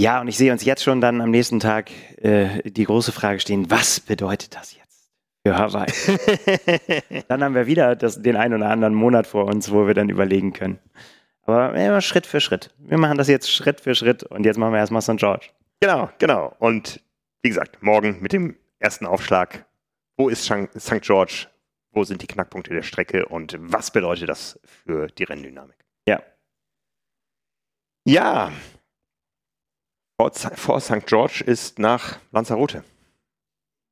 [0.00, 1.90] Ja, und ich sehe uns jetzt schon dann am nächsten Tag
[2.22, 5.10] äh, die große Frage stehen, was bedeutet das jetzt
[5.44, 5.92] für Hawaii?
[7.28, 10.08] dann haben wir wieder das, den einen oder anderen Monat vor uns, wo wir dann
[10.08, 10.78] überlegen können.
[11.42, 12.70] Aber immer Schritt für Schritt.
[12.78, 15.18] Wir machen das jetzt Schritt für Schritt und jetzt machen wir erstmal St.
[15.18, 15.50] George.
[15.80, 16.56] Genau, genau.
[16.58, 17.02] Und
[17.42, 19.66] wie gesagt, morgen mit dem ersten Aufschlag,
[20.16, 21.00] wo ist St.
[21.00, 21.48] George,
[21.92, 25.84] wo sind die Knackpunkte der Strecke und was bedeutet das für die Renndynamik?
[26.06, 26.22] Ja.
[28.04, 28.52] Ja,
[30.16, 31.06] vor St.
[31.06, 32.84] George ist nach Lanzarote.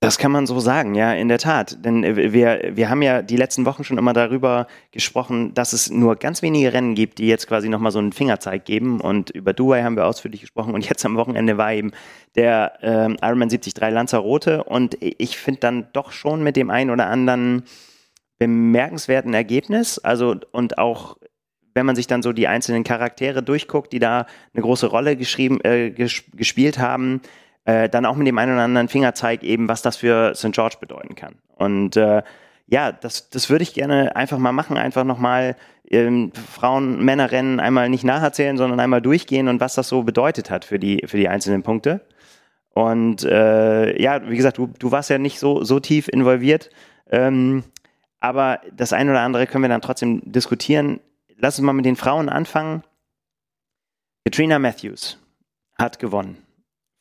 [0.03, 1.85] Das kann man so sagen, ja, in der Tat.
[1.85, 5.91] Denn äh, wir, wir haben ja die letzten Wochen schon immer darüber gesprochen, dass es
[5.91, 9.03] nur ganz wenige Rennen gibt, die jetzt quasi nochmal so einen Fingerzeig geben.
[9.03, 10.73] Und über Dubai haben wir ausführlich gesprochen.
[10.73, 11.93] Und jetzt am Wochenende war eben
[12.35, 14.65] der ähm, Ironman 73 Lanzarote.
[14.65, 17.65] Und ich finde dann doch schon mit dem einen oder anderen
[18.39, 19.99] bemerkenswerten Ergebnis.
[19.99, 21.19] Also, und auch
[21.75, 25.61] wenn man sich dann so die einzelnen Charaktere durchguckt, die da eine große Rolle geschrieben,
[25.61, 27.21] äh, gespielt haben,
[27.71, 30.53] äh, dann auch mit dem einen oder anderen Fingerzeig eben, was das für St.
[30.53, 31.37] George bedeuten kann.
[31.57, 32.23] Und äh,
[32.67, 35.57] ja, das, das würde ich gerne einfach mal machen, einfach nochmal
[35.89, 40.51] ähm, Frauen, Männer rennen, einmal nicht nacherzählen, sondern einmal durchgehen und was das so bedeutet
[40.51, 42.01] hat für die, für die einzelnen Punkte.
[42.71, 46.71] Und äh, ja, wie gesagt, du, du warst ja nicht so, so tief involviert,
[47.11, 47.65] ähm,
[48.21, 51.01] aber das eine oder andere können wir dann trotzdem diskutieren.
[51.37, 52.83] Lass uns mal mit den Frauen anfangen.
[54.25, 55.19] Katrina Matthews
[55.77, 56.37] hat gewonnen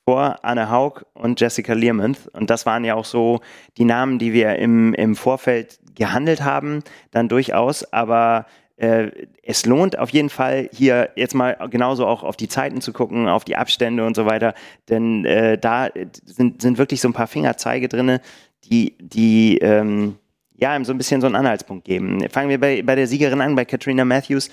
[0.10, 2.30] vor Anne Haug und Jessica Learmonth.
[2.34, 3.42] Und das waren ja auch so
[3.78, 7.84] die Namen, die wir im, im Vorfeld gehandelt haben, dann durchaus.
[7.94, 9.12] Aber äh,
[9.44, 13.28] es lohnt auf jeden Fall hier jetzt mal genauso auch auf die Zeiten zu gucken,
[13.28, 14.56] auf die Abstände und so weiter.
[14.90, 15.90] Denn äh, da
[16.26, 18.18] sind, sind wirklich so ein paar Fingerzeige drin,
[18.64, 20.16] die, die ähm,
[20.56, 22.28] ja, ihm so ein bisschen so einen Anhaltspunkt geben.
[22.32, 24.50] Fangen wir bei, bei der Siegerin an, bei Katrina Matthews.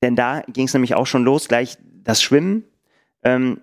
[0.00, 2.62] Denn da ging es nämlich auch schon los, gleich das Schwimmen.
[3.24, 3.62] Ähm,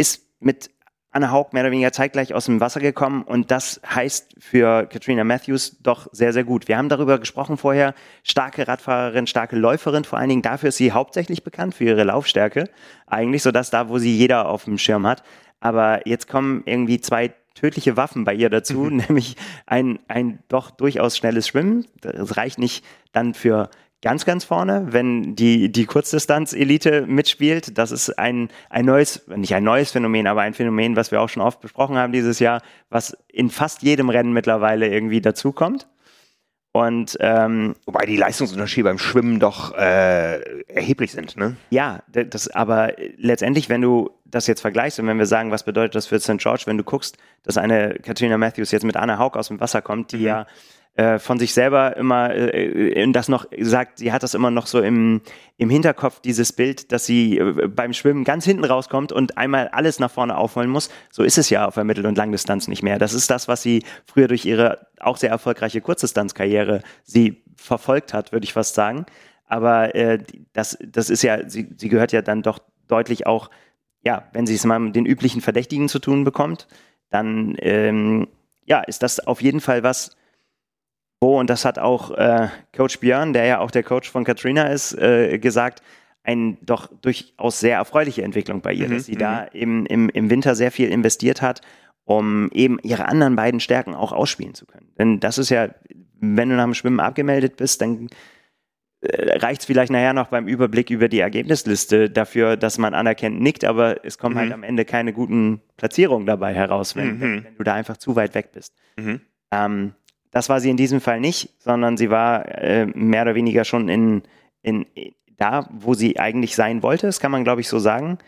[0.00, 0.70] ist mit
[1.12, 5.24] Anna Haug mehr oder weniger zeitgleich aus dem Wasser gekommen und das heißt für Katrina
[5.24, 6.68] Matthews doch sehr, sehr gut.
[6.68, 10.92] Wir haben darüber gesprochen vorher, starke Radfahrerin, starke Läuferin, vor allen Dingen dafür ist sie
[10.92, 12.70] hauptsächlich bekannt für ihre Laufstärke,
[13.06, 15.22] eigentlich so dass da, wo sie jeder auf dem Schirm hat.
[15.58, 18.96] Aber jetzt kommen irgendwie zwei tödliche Waffen bei ihr dazu, mhm.
[19.08, 19.36] nämlich
[19.66, 21.86] ein, ein doch durchaus schnelles Schwimmen.
[22.00, 23.68] Das reicht nicht dann für
[24.02, 27.76] ganz, ganz vorne, wenn die, die Kurzdistanz-Elite mitspielt.
[27.76, 31.28] Das ist ein, ein neues, nicht ein neues Phänomen, aber ein Phänomen, was wir auch
[31.28, 35.88] schon oft besprochen haben dieses Jahr, was in fast jedem Rennen mittlerweile irgendwie dazukommt.
[36.72, 41.56] Und ähm, wobei die Leistungsunterschiede beim Schwimmen doch äh, erheblich sind, ne?
[41.70, 45.96] Ja, das, aber letztendlich, wenn du das jetzt vergleichst und wenn wir sagen, was bedeutet
[45.96, 46.38] das für St.
[46.38, 49.82] George, wenn du guckst, dass eine Katrina Matthews jetzt mit Anna Haug aus dem Wasser
[49.82, 50.26] kommt, die mhm.
[50.26, 50.46] ja
[51.00, 54.82] äh, von sich selber immer äh, das noch sagt, sie hat das immer noch so
[54.82, 55.22] im,
[55.56, 59.98] im Hinterkopf, dieses Bild, dass sie äh, beim Schwimmen ganz hinten rauskommt und einmal alles
[59.98, 60.90] nach vorne aufholen muss.
[61.10, 62.98] So ist es ja auf der Mittel- und Langdistanz nicht mehr.
[62.98, 68.32] Das ist das, was sie früher durch ihre auch sehr erfolgreiche Kurzdistanzkarriere sie verfolgt hat,
[68.32, 69.06] würde ich fast sagen.
[69.46, 70.18] Aber äh,
[70.52, 72.58] das, das ist ja, sie, sie gehört ja dann doch
[72.88, 73.48] deutlich auch,
[74.04, 76.68] ja, wenn sie es mal mit den üblichen Verdächtigen zu tun bekommt,
[77.08, 78.28] dann ähm,
[78.66, 80.14] ja, ist das auf jeden Fall was,
[81.20, 84.64] wo, und das hat auch äh, Coach Björn, der ja auch der Coach von Katrina
[84.68, 85.82] ist, äh, gesagt,
[86.22, 89.60] eine doch durchaus sehr erfreuliche Entwicklung bei ihr, mhm, dass sie da mhm.
[89.60, 91.60] eben im, im Winter sehr viel investiert hat,
[92.04, 94.88] um eben ihre anderen beiden Stärken auch ausspielen zu können.
[94.98, 95.68] Denn das ist ja,
[96.20, 98.08] wenn du nach dem Schwimmen abgemeldet bist, dann
[99.00, 103.40] äh, reicht es vielleicht nachher noch beim Überblick über die Ergebnisliste dafür, dass man anerkennt,
[103.40, 104.52] nickt, aber es kommen halt Mhm.
[104.52, 107.20] halt am Ende keine guten Platzierungen dabei heraus, wenn, Mhm.
[107.20, 108.74] wenn, wenn du da einfach zu weit weg bist.
[108.96, 109.20] Mhm.
[109.52, 109.94] Ähm,
[110.30, 113.88] das war sie in diesem Fall nicht, sondern sie war äh, mehr oder weniger schon
[113.88, 114.22] in,
[114.62, 114.86] in,
[115.36, 118.18] da, wo sie eigentlich sein wollte, das kann man glaube ich so sagen.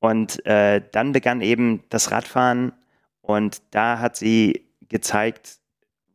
[0.00, 2.72] Und äh, dann begann eben das Radfahren
[3.20, 5.58] und da hat sie gezeigt,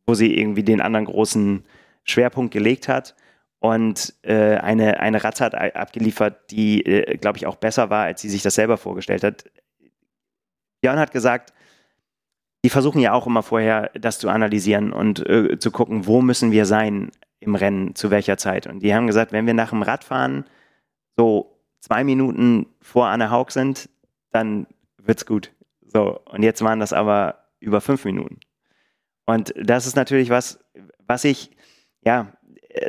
[0.06, 1.64] wo sie irgendwie den anderen großen
[2.04, 3.14] Schwerpunkt gelegt hat
[3.60, 8.28] und äh, eine, eine Radzeit abgeliefert, die, äh, glaube ich, auch besser war, als sie
[8.28, 9.44] sich das selber vorgestellt hat.
[10.80, 11.52] Björn hat gesagt,
[12.64, 16.50] die versuchen ja auch immer vorher, das zu analysieren und äh, zu gucken, wo müssen
[16.50, 18.66] wir sein im Rennen, zu welcher Zeit.
[18.66, 20.44] Und die haben gesagt, wenn wir nach dem Radfahren
[21.16, 23.88] so zwei Minuten vor Anne Haug sind,
[24.32, 24.66] dann
[24.98, 25.52] wird's gut.
[25.86, 28.40] So, und jetzt waren das aber über fünf Minuten.
[29.24, 30.58] Und das ist natürlich was,
[31.06, 31.50] was ich,
[32.02, 32.32] ja,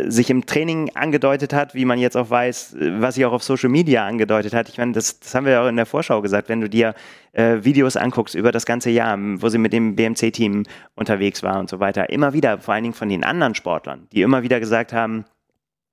[0.08, 3.44] sich im Training angedeutet hat, wie man jetzt auch weiß, äh, was sich auch auf
[3.44, 4.70] Social Media angedeutet hat.
[4.70, 6.94] Ich meine, das, das haben wir ja auch in der Vorschau gesagt, wenn du dir
[7.32, 10.65] äh, Videos anguckst über das ganze Jahr, wo sie mit dem BMC-Team
[10.96, 14.22] unterwegs war und so weiter, immer wieder, vor allen Dingen von den anderen Sportlern, die
[14.22, 15.26] immer wieder gesagt haben,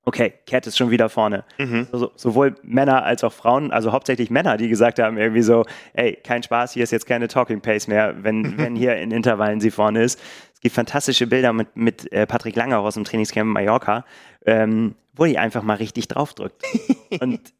[0.07, 1.43] okay, Cat ist schon wieder vorne.
[1.57, 1.87] Mhm.
[1.91, 6.17] So, sowohl Männer als auch Frauen, also hauptsächlich Männer, die gesagt haben irgendwie so, ey,
[6.23, 9.69] kein Spaß, hier ist jetzt keine Talking Pace mehr, wenn, wenn hier in Intervallen sie
[9.69, 10.17] vorne ist.
[10.57, 14.05] Es gibt fantastische Bilder mit, mit äh, Patrick Langer aus dem Trainingscamp in Mallorca,
[14.43, 16.63] ähm, wo die einfach mal richtig draufdrückt.
[17.21, 17.53] und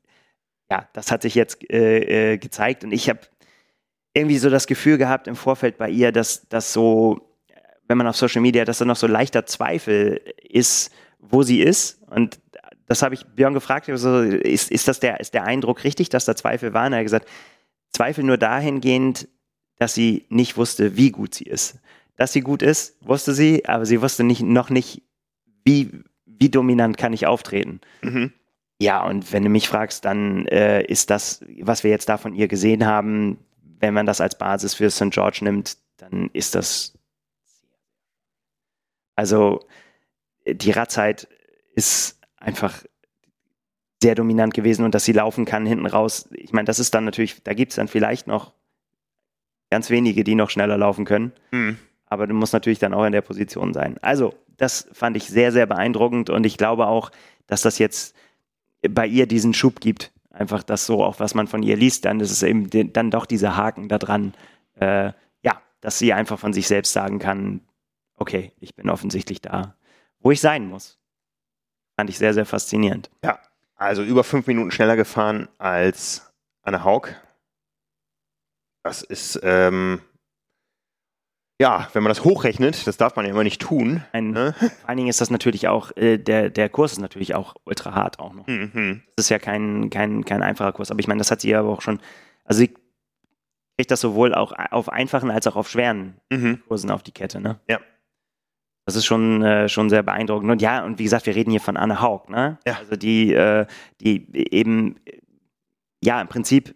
[0.72, 3.20] ja, das hat sich jetzt äh, äh, gezeigt und ich habe
[4.16, 7.22] irgendwie so das Gefühl gehabt im Vorfeld bei ihr, dass das so,
[7.88, 12.02] wenn man auf Social Media, dass da noch so leichter Zweifel ist, wo sie ist.
[12.10, 12.40] Und
[12.88, 16.26] das habe ich Björn gefragt, also ist, ist das der, ist der Eindruck richtig, dass
[16.26, 16.94] da Zweifel waren?
[16.94, 17.30] Er hat gesagt,
[17.92, 19.28] Zweifel nur dahingehend,
[19.78, 21.78] dass sie nicht wusste, wie gut sie ist.
[22.18, 25.04] Dass sie gut ist, wusste sie, aber sie wusste nicht, noch nicht,
[25.64, 25.92] wie,
[26.26, 27.80] wie dominant kann ich auftreten.
[28.02, 28.34] Mhm.
[28.80, 32.34] Ja, und wenn du mich fragst, dann äh, ist das, was wir jetzt da von
[32.34, 33.40] ihr gesehen haben,
[33.80, 35.12] wenn man das als Basis für St.
[35.12, 36.94] George nimmt, dann ist das.
[39.16, 39.68] Also,
[40.46, 41.28] die Radzeit
[41.74, 42.84] ist einfach
[44.02, 46.30] sehr dominant gewesen und dass sie laufen kann hinten raus.
[46.32, 48.54] Ich meine, das ist dann natürlich, da gibt es dann vielleicht noch
[49.72, 51.34] ganz wenige, die noch schneller laufen können.
[51.52, 51.80] Mhm.
[52.08, 53.98] Aber du musst natürlich dann auch in der Position sein.
[54.02, 57.12] Also, das fand ich sehr, sehr beeindruckend und ich glaube auch,
[57.46, 58.16] dass das jetzt
[58.90, 60.12] bei ihr diesen Schub gibt.
[60.32, 63.26] Einfach das so, auch was man von ihr liest, dann ist es eben dann doch
[63.26, 64.34] dieser Haken da dran.
[64.76, 67.62] Äh, ja, dass sie einfach von sich selbst sagen kann,
[68.16, 69.76] okay, ich bin offensichtlich da,
[70.20, 71.00] wo ich sein muss.
[71.96, 73.10] Fand ich sehr, sehr faszinierend.
[73.76, 77.10] Also über fünf Minuten schneller gefahren als Anne Haug.
[78.84, 80.02] Das ist, ähm,
[81.60, 84.04] ja, wenn man das hochrechnet, das darf man ja immer nicht tun.
[84.12, 84.54] Ein, Ne?
[84.60, 87.94] Vor allen Dingen ist das natürlich auch, äh, der, der Kurs ist natürlich auch ultra
[87.94, 88.48] hart auch noch.
[88.48, 89.02] Mhm.
[89.16, 90.92] Das ist ja kein, kein, kein einfacher Kurs.
[90.92, 92.00] Aber ich meine, das hat sie aber auch schon,
[92.44, 92.74] also sie
[93.78, 96.62] kriegt das sowohl auch auf einfachen als auch auf schweren Mhm.
[96.68, 97.60] Kursen auf die Kette, ne?
[97.70, 97.80] Ja.
[98.86, 100.50] Das ist schon, äh, schon sehr beeindruckend.
[100.50, 102.58] Und ja, und wie gesagt, wir reden hier von Anne Haug, ne?
[102.66, 102.78] Ja.
[102.78, 103.66] Also die, äh,
[104.00, 104.96] die eben,
[106.04, 106.74] ja, im Prinzip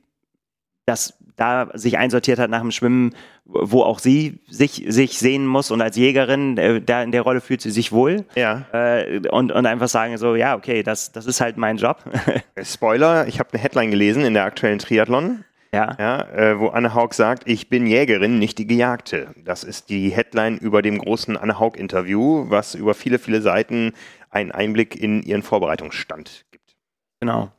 [0.85, 5.71] das da sich einsortiert hat nach dem Schwimmen, wo auch sie sich, sich sehen muss
[5.71, 9.51] und als Jägerin, äh, da in der Rolle fühlt sie sich wohl Ja, äh, und,
[9.51, 12.03] und einfach sagen so, ja, okay, das, das ist halt mein Job.
[12.61, 15.95] Spoiler, ich habe eine Headline gelesen in der aktuellen Triathlon, ja.
[15.97, 19.33] ja, äh, wo Anne Haug sagt, ich bin Jägerin, nicht die Gejagte.
[19.43, 23.93] Das ist die Headline über dem großen Anne Haug-Interview, was über viele, viele Seiten
[24.29, 26.75] einen Einblick in ihren Vorbereitungsstand gibt.
[27.19, 27.51] Genau.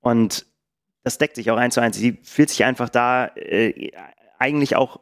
[0.00, 0.44] Und
[1.02, 1.96] das deckt sich auch eins zu eins.
[1.96, 3.90] Sie fühlt sich einfach da äh,
[4.38, 5.00] eigentlich auch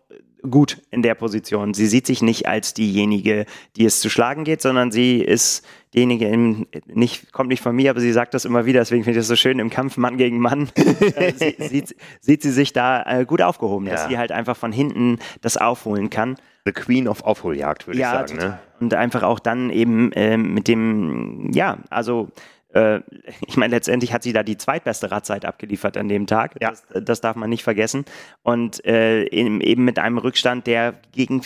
[0.49, 1.75] gut in der Position.
[1.75, 3.45] Sie sieht sich nicht als diejenige,
[3.77, 7.91] die es zu schlagen geht, sondern sie ist diejenige, im, nicht, kommt nicht von mir,
[7.91, 10.17] aber sie sagt das immer wieder, deswegen finde ich das so schön im Kampf Mann
[10.17, 10.69] gegen Mann.
[10.77, 14.09] äh, sie, sieht, sieht sie sich da äh, gut aufgehoben, dass Ja.
[14.09, 16.37] sie halt einfach von hinten das aufholen kann.
[16.65, 18.37] The Queen of Aufholjagd, würde ich sagen.
[18.37, 18.59] Ne?
[18.79, 22.29] Und einfach auch dann eben ähm, mit dem, ja, also
[22.75, 23.01] äh,
[23.47, 26.57] ich meine, letztendlich hat sie da die zweitbeste Radzeit abgeliefert an dem Tag.
[26.61, 26.71] Ja.
[26.71, 28.05] Das, das darf man nicht vergessen.
[28.43, 31.43] Und äh, eben, eben mit einem Rückstand, der gegen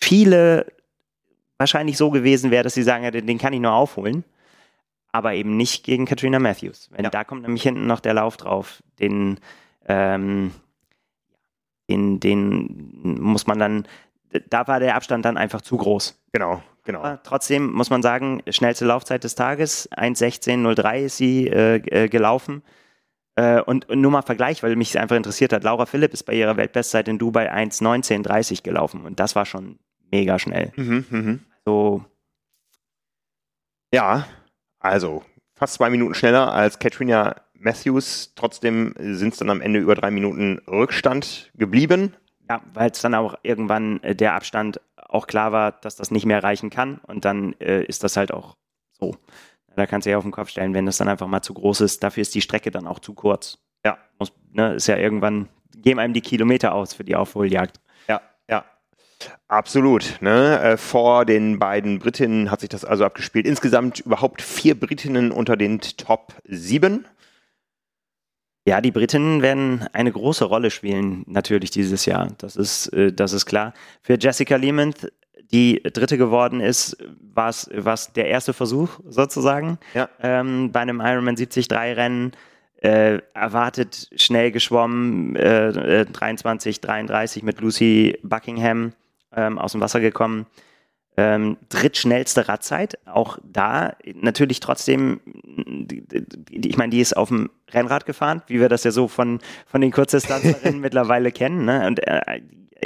[0.00, 0.66] viele
[1.58, 4.24] wahrscheinlich so gewesen wäre, dass sie sagen, ja, den, den kann ich nur aufholen.
[5.12, 6.88] Aber eben nicht gegen Katrina Matthews.
[6.90, 7.10] Wenn Ja.
[7.10, 9.38] da kommt nämlich hinten noch der Lauf drauf, den,
[9.86, 10.52] ähm,
[11.90, 13.86] den, den muss man dann,
[14.48, 16.18] da war der Abstand dann einfach zu groß.
[16.32, 17.18] Genau, genau.
[17.22, 22.62] Trotzdem muss man sagen, schnellste Laufzeit des Tages, 1.16.03 ist sie äh, äh, gelaufen.
[23.34, 26.34] Äh, und, und nur mal Vergleich, weil mich einfach interessiert hat, Laura Philipp ist bei
[26.34, 29.78] ihrer Weltbestzeit in Dubai 1.19.30 gelaufen und das war schon
[30.10, 30.72] mega schnell.
[30.76, 31.40] Mhm, mhm.
[31.64, 32.04] So,
[33.94, 34.26] Ja,
[34.80, 35.22] also
[35.54, 38.34] fast zwei Minuten schneller als Katrina Matthews.
[38.34, 42.14] Trotzdem sind es dann am Ende über drei Minuten Rückstand geblieben.
[42.50, 44.80] Ja, weil es dann auch irgendwann äh, der Abstand
[45.12, 47.00] auch klar war, dass das nicht mehr reichen kann.
[47.06, 48.56] Und dann äh, ist das halt auch
[48.92, 49.16] so.
[49.74, 51.80] Da kannst du ja auf den Kopf stellen, wenn das dann einfach mal zu groß
[51.82, 52.02] ist.
[52.02, 53.58] Dafür ist die Strecke dann auch zu kurz.
[53.84, 53.98] Ja.
[54.18, 57.80] Muss, ne, ist ja irgendwann, geben einem die Kilometer aus für die Aufholjagd.
[58.08, 58.64] Ja, ja.
[59.48, 60.18] Absolut.
[60.20, 60.60] Ne?
[60.60, 63.46] Äh, vor den beiden Britinnen hat sich das also abgespielt.
[63.46, 67.06] Insgesamt überhaupt vier Britinnen unter den Top 7.
[68.64, 72.28] Ja, die Britinnen werden eine große Rolle spielen, natürlich dieses Jahr.
[72.38, 73.74] Das ist, äh, das ist klar.
[74.02, 74.94] Für Jessica Lehman,
[75.52, 76.96] die Dritte geworden ist,
[77.34, 80.08] war es der erste Versuch sozusagen ja.
[80.22, 82.32] ähm, bei einem Ironman 73-Rennen.
[82.78, 88.92] Äh, erwartet schnell geschwommen, äh, 23, 33 mit Lucy Buckingham
[89.36, 90.46] ähm, aus dem Wasser gekommen.
[91.14, 95.20] Ähm, drittschnellste Radzeit, auch da natürlich trotzdem,
[96.50, 99.82] ich meine, die ist auf dem Rennrad gefahren, wie wir das ja so von, von
[99.82, 101.66] den Kurzdistanzlerinnen mittlerweile kennen.
[101.66, 101.86] Ne?
[101.86, 102.40] Und äh,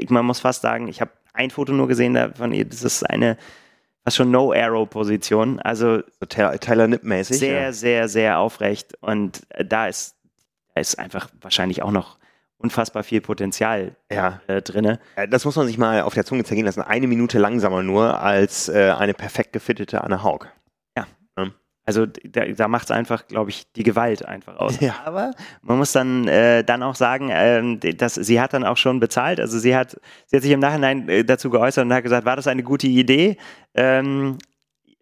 [0.08, 3.36] man muss fast sagen, ich habe ein Foto nur gesehen von ihr, das ist eine
[4.06, 5.58] fast schon No-Arrow-Position.
[5.60, 7.38] Also so Tyler Nipp-mäßig.
[7.38, 7.72] Sehr, ja.
[7.72, 8.94] sehr, sehr aufrecht.
[9.00, 10.16] Und da ist,
[10.74, 12.16] da ist einfach wahrscheinlich auch noch
[12.58, 14.40] unfassbar viel Potenzial ja.
[14.46, 14.98] äh, drin.
[15.30, 16.82] Das muss man sich mal auf der Zunge zergehen lassen.
[16.82, 20.46] Eine Minute langsamer nur als äh, eine perfekt gefittete Anne Haug.
[20.96, 21.06] Ja.
[21.38, 21.50] ja.
[21.84, 24.80] Also da, da macht es einfach, glaube ich, die Gewalt einfach aus.
[24.80, 24.96] Ja.
[25.04, 29.00] Aber man muss dann, äh, dann auch sagen, ähm, dass sie hat dann auch schon
[29.00, 29.38] bezahlt.
[29.38, 32.36] Also sie hat, sie hat sich im Nachhinein äh, dazu geäußert und hat gesagt, war
[32.36, 33.36] das eine gute Idee?
[33.74, 34.38] Ähm,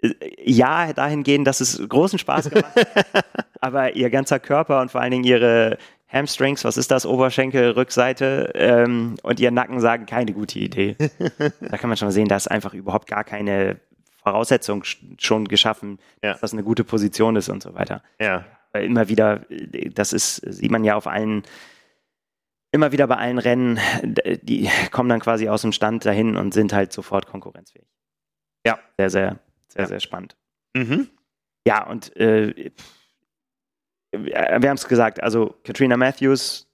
[0.02, 0.10] äh,
[0.44, 3.24] ja, dahingehend, dass es großen Spaß gemacht hat.
[3.64, 5.78] aber ihr ganzer Körper und vor allen Dingen ihre,
[6.14, 10.96] Hamstrings, was ist das, Oberschenkel, Rückseite ähm, und ihr Nacken sagen, keine gute Idee.
[11.60, 13.80] da kann man schon sehen, da ist einfach überhaupt gar keine
[14.22, 14.84] Voraussetzung
[15.18, 16.32] schon geschaffen, ja.
[16.32, 18.02] dass das eine gute Position ist und so weiter.
[18.20, 18.44] Ja.
[18.72, 19.44] Weil immer wieder,
[19.92, 21.42] das ist, sieht man ja auf allen,
[22.70, 26.72] immer wieder bei allen Rennen, die kommen dann quasi aus dem Stand dahin und sind
[26.72, 27.86] halt sofort konkurrenzfähig.
[28.64, 28.78] Ja.
[28.96, 29.88] Sehr, sehr, sehr, ja.
[29.88, 30.36] sehr spannend.
[30.74, 31.08] Mhm.
[31.66, 32.70] Ja, und äh,
[34.18, 36.68] wir haben es gesagt, also Katrina Matthews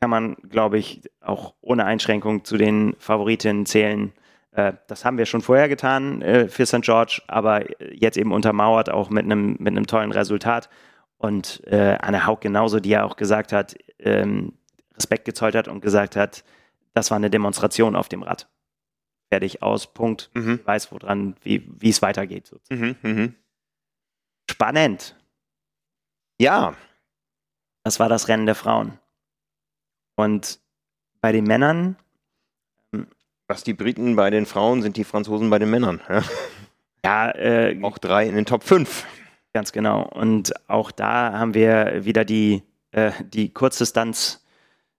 [0.00, 4.12] kann man, glaube ich, auch ohne Einschränkung zu den Favoritinnen zählen.
[4.50, 6.82] Äh, das haben wir schon vorher getan äh, für St.
[6.82, 7.64] George, aber
[7.94, 10.68] jetzt eben untermauert auch mit einem mit einem tollen Resultat.
[11.18, 14.54] Und äh, Anne Haug genauso, die ja auch gesagt hat, ähm,
[14.96, 16.42] Respekt gezollt hat und gesagt hat,
[16.94, 18.48] das war eine Demonstration auf dem Rad.
[19.30, 20.30] Fertig, aus, Punkt.
[20.34, 20.60] Mhm.
[20.64, 22.52] Weiß, woran, wie es weitergeht.
[22.70, 23.28] Mhm, mh.
[24.50, 25.16] Spannend.
[26.38, 26.74] Ja.
[27.84, 28.98] Das war das Rennen der Frauen.
[30.16, 30.60] Und
[31.20, 31.96] bei den Männern.
[32.92, 33.06] Ähm,
[33.48, 36.00] Was die Briten bei den Frauen sind die Franzosen bei den Männern.
[36.08, 36.22] Ja,
[37.04, 39.06] ja äh, auch drei in den Top 5.
[39.52, 40.02] Ganz genau.
[40.02, 44.38] Und auch da haben wir wieder die, äh, die Kurzdistanz.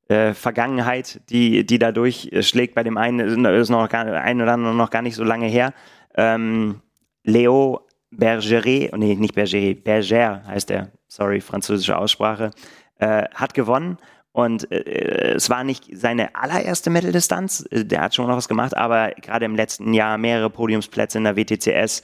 [0.09, 2.75] Äh, Vergangenheit, die, die da durchschlägt.
[2.75, 5.73] Bei dem einen ist noch gar, ein oder andere noch gar nicht so lange her.
[6.15, 6.81] Ähm,
[7.23, 12.51] Leo Bergeret, nee, nicht Bergeret, Berger heißt er, sorry, französische Aussprache,
[12.97, 13.97] äh, hat gewonnen.
[14.31, 18.75] Und äh, es war nicht seine allererste Mitteldistanz, äh, der hat schon noch was gemacht,
[18.75, 22.01] aber gerade im letzten Jahr mehrere Podiumsplätze in der WTCS.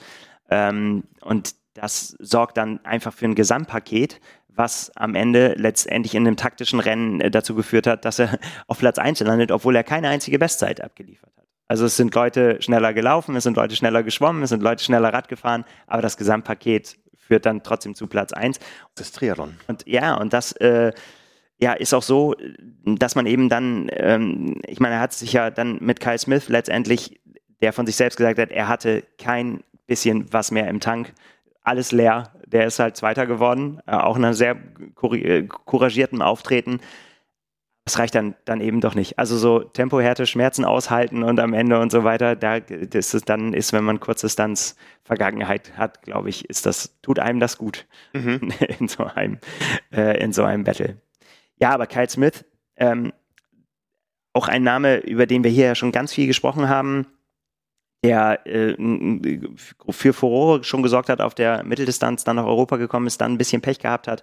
[0.51, 6.35] Ähm, und das sorgt dann einfach für ein Gesamtpaket, was am Ende letztendlich in einem
[6.35, 10.09] taktischen Rennen äh, dazu geführt hat, dass er auf Platz 1 landet, obwohl er keine
[10.09, 11.45] einzige Bestzeit abgeliefert hat.
[11.67, 15.13] Also es sind Leute schneller gelaufen, es sind Leute schneller geschwommen, es sind Leute schneller
[15.13, 16.97] Rad gefahren, aber das Gesamtpaket
[17.29, 18.59] führt dann trotzdem zu Platz 1.
[18.95, 19.55] Das Triathlon.
[19.67, 20.91] Und ja, und das äh,
[21.59, 22.35] ja, ist auch so,
[22.85, 26.49] dass man eben dann, ähm, ich meine, er hat sich ja dann mit Kyle Smith
[26.49, 27.21] letztendlich,
[27.61, 31.13] der von sich selbst gesagt hat, er hatte kein bisschen was mehr im Tank,
[31.63, 32.33] alles leer.
[32.47, 34.55] Der ist halt Zweiter geworden, äh, auch in einem sehr
[35.11, 36.79] äh, couragierten Auftreten
[37.89, 39.17] das reicht dann, dann eben doch nicht.
[39.17, 43.51] Also so Tempohärte, Schmerzen aushalten und am Ende und so weiter, da ist es dann
[43.53, 48.53] ist, wenn man Kurzdistanz Vergangenheit hat, glaube ich, ist das, tut einem das gut mhm.
[48.79, 49.39] in so einem,
[49.91, 51.01] äh, in so einem Battle.
[51.59, 53.11] Ja, aber Kyle Smith, ähm,
[54.33, 57.07] auch ein Name, über den wir hier ja schon ganz viel gesprochen haben,
[58.03, 58.75] der äh,
[59.89, 63.39] für Furore schon gesorgt hat auf der Mitteldistanz, dann nach Europa gekommen ist, dann ein
[63.39, 64.21] bisschen Pech gehabt hat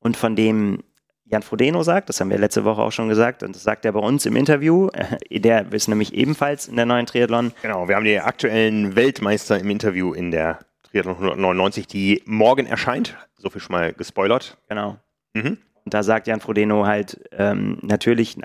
[0.00, 0.82] und von dem
[1.26, 3.92] Jan Frodeno sagt, das haben wir letzte Woche auch schon gesagt, und das sagt er
[3.92, 4.90] bei uns im Interview.
[5.30, 7.52] Der ist nämlich ebenfalls in der neuen Triathlon.
[7.62, 13.16] Genau, wir haben die aktuellen Weltmeister im Interview in der Triathlon 199, die morgen erscheint.
[13.36, 14.58] So viel schon mal gespoilert.
[14.68, 14.98] Genau.
[15.32, 15.58] Mhm.
[15.84, 18.38] Und da sagt Jan Frodeno halt ähm, natürlich,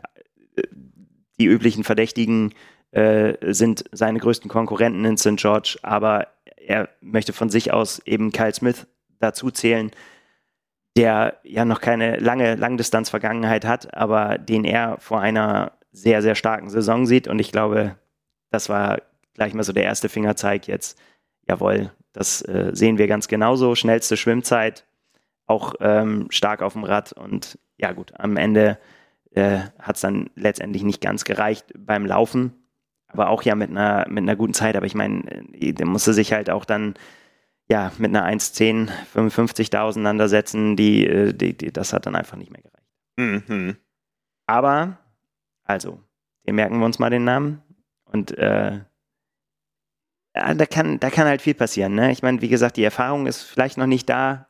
[0.55, 0.63] äh,
[1.39, 2.53] die üblichen Verdächtigen
[2.91, 5.37] äh, sind seine größten Konkurrenten in St.
[5.37, 6.27] George, aber
[6.57, 8.87] er möchte von sich aus eben Kyle Smith
[9.19, 9.91] dazu zählen,
[10.99, 16.69] der ja noch keine lange Langdistanz-Vergangenheit hat, aber den er vor einer sehr, sehr starken
[16.69, 17.29] Saison sieht.
[17.29, 17.95] Und ich glaube,
[18.51, 19.01] das war
[19.33, 20.99] gleich mal so der erste Fingerzeig jetzt.
[21.47, 23.75] Jawohl, das äh, sehen wir ganz genauso.
[23.75, 24.85] Schnellste Schwimmzeit,
[25.45, 27.13] auch ähm, stark auf dem Rad.
[27.13, 28.77] Und ja gut, am Ende
[29.31, 32.53] äh, hat es dann letztendlich nicht ganz gereicht beim Laufen.
[33.07, 34.75] Aber auch ja mit einer, mit einer guten Zeit.
[34.75, 35.23] Aber ich meine,
[35.53, 36.95] äh, der musste sich halt auch dann
[37.71, 42.37] ja, mit einer 1,10 55 da auseinandersetzen, die, äh, die, die, das hat dann einfach
[42.37, 43.47] nicht mehr gereicht.
[43.47, 43.77] Mhm.
[44.47, 44.97] Aber,
[45.63, 45.99] also,
[46.43, 47.61] hier merken wir uns mal den Namen
[48.05, 48.81] und äh,
[50.35, 51.95] ja, da, kann, da kann halt viel passieren.
[51.95, 52.11] Ne?
[52.11, 54.47] Ich meine, wie gesagt, die Erfahrung ist vielleicht noch nicht da,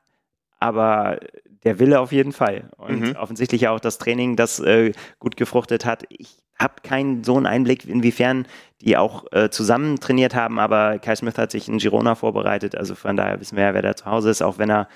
[0.60, 1.20] aber
[1.64, 2.70] der Wille auf jeden Fall.
[2.78, 3.16] Und mhm.
[3.16, 6.04] offensichtlich auch das Training, das äh, gut gefruchtet hat.
[6.10, 8.46] Ich habe keinen so einen Einblick, inwiefern
[8.82, 12.96] die auch äh, zusammen trainiert haben, aber Kai Smith hat sich in Girona vorbereitet, also
[12.96, 14.88] von daher wissen wir ja, wer da zu Hause ist, auch wenn er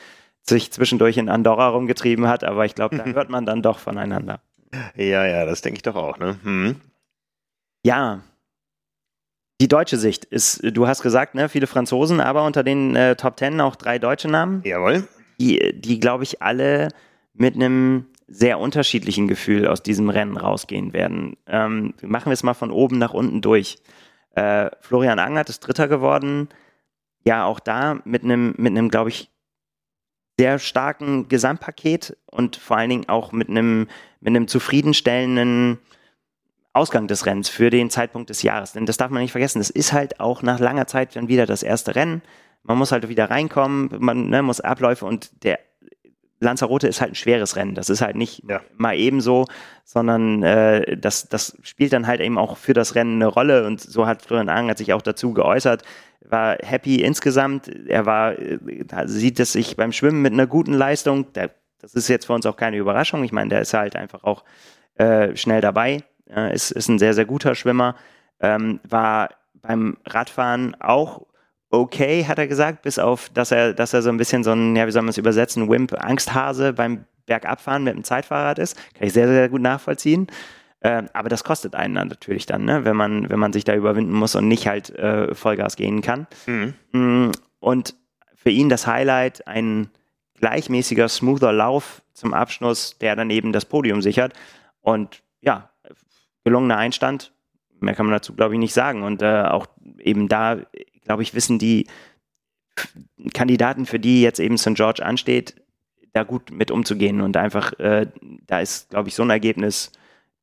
[0.42, 4.40] sich zwischendurch in Andorra rumgetrieben hat, aber ich glaube, da hört man dann doch voneinander.
[4.96, 6.18] Ja, ja, das denke ich doch auch.
[6.18, 6.38] Ne?
[6.44, 6.76] Hm.
[7.86, 8.22] Ja,
[9.62, 13.38] die deutsche Sicht ist, du hast gesagt, ne, viele Franzosen, aber unter den äh, Top
[13.38, 14.62] Ten auch drei deutsche Namen.
[14.66, 15.08] Jawohl.
[15.40, 16.90] Die, die glaube ich, alle
[17.34, 21.38] mit einem sehr unterschiedlichen Gefühl aus diesem Rennen rausgehen werden.
[21.48, 23.78] Ähm, machen wir es mal von oben nach unten durch.
[24.32, 26.50] Äh, Florian Angert ist Dritter geworden.
[27.24, 29.30] Ja, auch da mit einem, mit einem, glaube ich,
[30.40, 33.88] sehr starken Gesamtpaket und vor allen Dingen auch mit einem,
[34.20, 35.78] mit einem zufriedenstellenden
[36.74, 38.74] Ausgang des Rennens für den Zeitpunkt des Jahres.
[38.74, 39.62] Denn das darf man nicht vergessen.
[39.62, 42.24] Es ist halt auch nach langer Zeit dann wieder das erste Rennen.
[42.64, 45.60] Man muss halt wieder reinkommen, man ne, muss Abläufe und der
[46.44, 47.76] Lanzarote ist halt ein schweres Rennen.
[47.76, 48.62] Das ist halt nicht ja.
[48.78, 49.48] mal ebenso,
[49.84, 53.66] sondern äh, das, das spielt dann halt eben auch für das Rennen eine Rolle.
[53.66, 55.84] Und so hat Florian Ang sich auch dazu geäußert.
[56.22, 57.68] War happy insgesamt.
[57.88, 58.60] Er war, äh,
[59.06, 61.32] sieht es sich beim Schwimmen mit einer guten Leistung.
[61.34, 63.24] Der, das ist jetzt für uns auch keine Überraschung.
[63.24, 64.44] Ich meine, der ist halt einfach auch
[64.96, 66.04] äh, schnell dabei.
[66.52, 67.96] Ist, ist ein sehr, sehr guter Schwimmer.
[68.40, 69.30] Ähm, war
[69.62, 71.28] beim Radfahren auch
[71.74, 74.76] okay, hat er gesagt, bis auf, dass er, dass er so ein bisschen so ein,
[74.76, 78.76] ja, wie soll man es übersetzen, Wimp, Angsthase beim Bergabfahren mit dem Zeitfahrrad ist.
[78.94, 80.28] Kann ich sehr, sehr gut nachvollziehen.
[80.82, 82.86] Äh, aber das kostet einen dann natürlich dann, ne?
[82.86, 86.28] wenn, man, wenn man sich da überwinden muss und nicht halt äh, Vollgas gehen kann.
[86.46, 86.74] Mhm.
[86.92, 87.96] Mm, und
[88.36, 89.90] für ihn das Highlight, ein
[90.40, 94.34] gleichmäßiger, smoother Lauf zum Abschluss, der dann eben das Podium sichert.
[94.82, 95.72] Und ja,
[96.44, 97.34] gelungener Einstand,
[97.80, 99.02] mehr kann man dazu, glaube ich, nicht sagen.
[99.02, 99.66] Und äh, auch
[99.98, 100.58] eben da
[101.04, 101.88] glaube ich, wissen die
[103.34, 104.76] Kandidaten, für die jetzt eben St.
[104.76, 105.56] George ansteht,
[106.14, 108.08] da gut mit umzugehen und einfach, äh,
[108.48, 109.92] da ist, glaube ich, so ein Ergebnis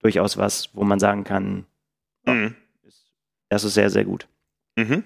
[0.00, 1.66] durchaus was, wo man sagen kann,
[2.26, 2.56] mhm.
[3.48, 4.28] das ist sehr, sehr gut.
[4.76, 5.04] Mhm.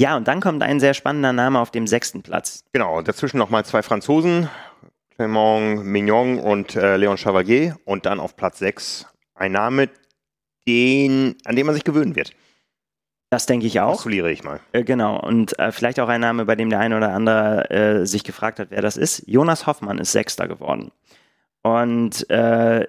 [0.00, 2.64] Ja, und dann kommt ein sehr spannender Name auf dem sechsten Platz.
[2.72, 4.48] Genau, dazwischen nochmal zwei Franzosen,
[5.16, 7.78] Clément Mignon und äh, Léon Chevalier.
[7.84, 9.88] Und dann auf Platz sechs ein Name,
[10.68, 12.32] den, an den man sich gewöhnen wird.
[13.30, 13.92] Das denke ich auch.
[13.92, 14.60] Postuliere ich mal.
[14.72, 15.20] Äh, genau.
[15.20, 18.60] Und äh, vielleicht auch ein Name, bei dem der eine oder andere äh, sich gefragt
[18.60, 19.24] hat, wer das ist.
[19.26, 20.92] Jonas Hoffmann ist Sechster geworden.
[21.62, 22.86] Und äh,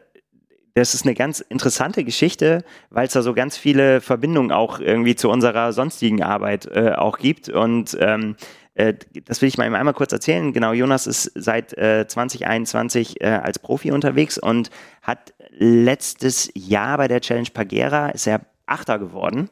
[0.76, 5.16] das ist eine ganz interessante Geschichte, weil es da so ganz viele Verbindungen auch irgendwie
[5.16, 7.50] zu unserer sonstigen Arbeit äh, auch gibt.
[7.50, 8.36] Und ähm,
[8.76, 8.94] äh,
[9.26, 10.54] das will ich mal einmal kurz erzählen.
[10.54, 14.70] Genau, Jonas ist seit 2021 als Profi unterwegs und
[15.02, 19.50] hat letztes Jahr bei der Challenge Pagera ist er Achter geworden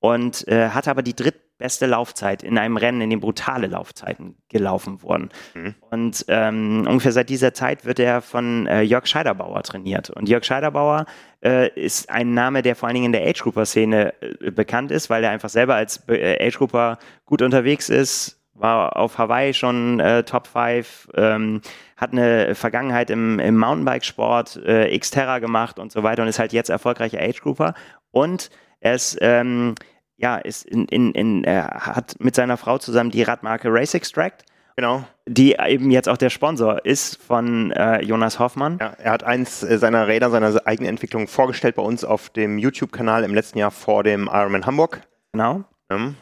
[0.00, 5.02] und äh, hat aber die drittbeste Laufzeit in einem Rennen, in dem brutale Laufzeiten gelaufen
[5.02, 5.28] wurden.
[5.54, 5.74] Mhm.
[5.90, 10.08] Und ähm, ungefähr seit dieser Zeit wird er von äh, Jörg Scheiderbauer trainiert.
[10.10, 11.04] Und Jörg Scheiderbauer
[11.44, 15.22] äh, ist ein Name, der vor allen Dingen in der Age-Grouper-Szene äh, bekannt ist, weil
[15.22, 20.46] er einfach selber als äh, Age-Grouper gut unterwegs ist, war auf Hawaii schon äh, Top
[20.46, 21.60] 5, ähm,
[21.96, 26.52] hat eine Vergangenheit im, im Mountainbike-Sport, äh, Xterra gemacht und so weiter und ist halt
[26.52, 27.74] jetzt erfolgreicher Age-Grouper.
[28.10, 29.74] Und er ist, ähm,
[30.20, 34.44] ja, ist in, in, in, er hat mit seiner Frau zusammen die Radmarke Race Extract.
[34.76, 35.04] Genau.
[35.26, 38.78] Die eben jetzt auch der Sponsor ist von äh, Jonas Hoffmann.
[38.80, 42.58] Ja, er hat eins äh, seiner Räder, seiner eigenen Entwicklung vorgestellt bei uns auf dem
[42.58, 45.02] YouTube-Kanal im letzten Jahr vor dem Ironman Hamburg.
[45.32, 45.64] Genau.
[45.90, 46.12] Ja.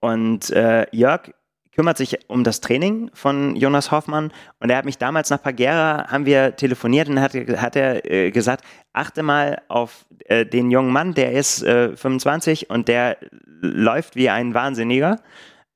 [0.00, 1.32] Und äh, Jörg
[1.74, 6.08] kümmert sich um das Training von Jonas Hoffmann und er hat mich damals nach Pagera,
[6.08, 10.92] haben wir telefoniert und hat, hat er äh, gesagt, achte mal auf äh, den jungen
[10.92, 13.16] Mann, der ist äh, 25 und der
[13.60, 15.20] läuft wie ein Wahnsinniger,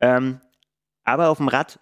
[0.00, 0.40] ähm,
[1.04, 1.78] aber auf dem Rad,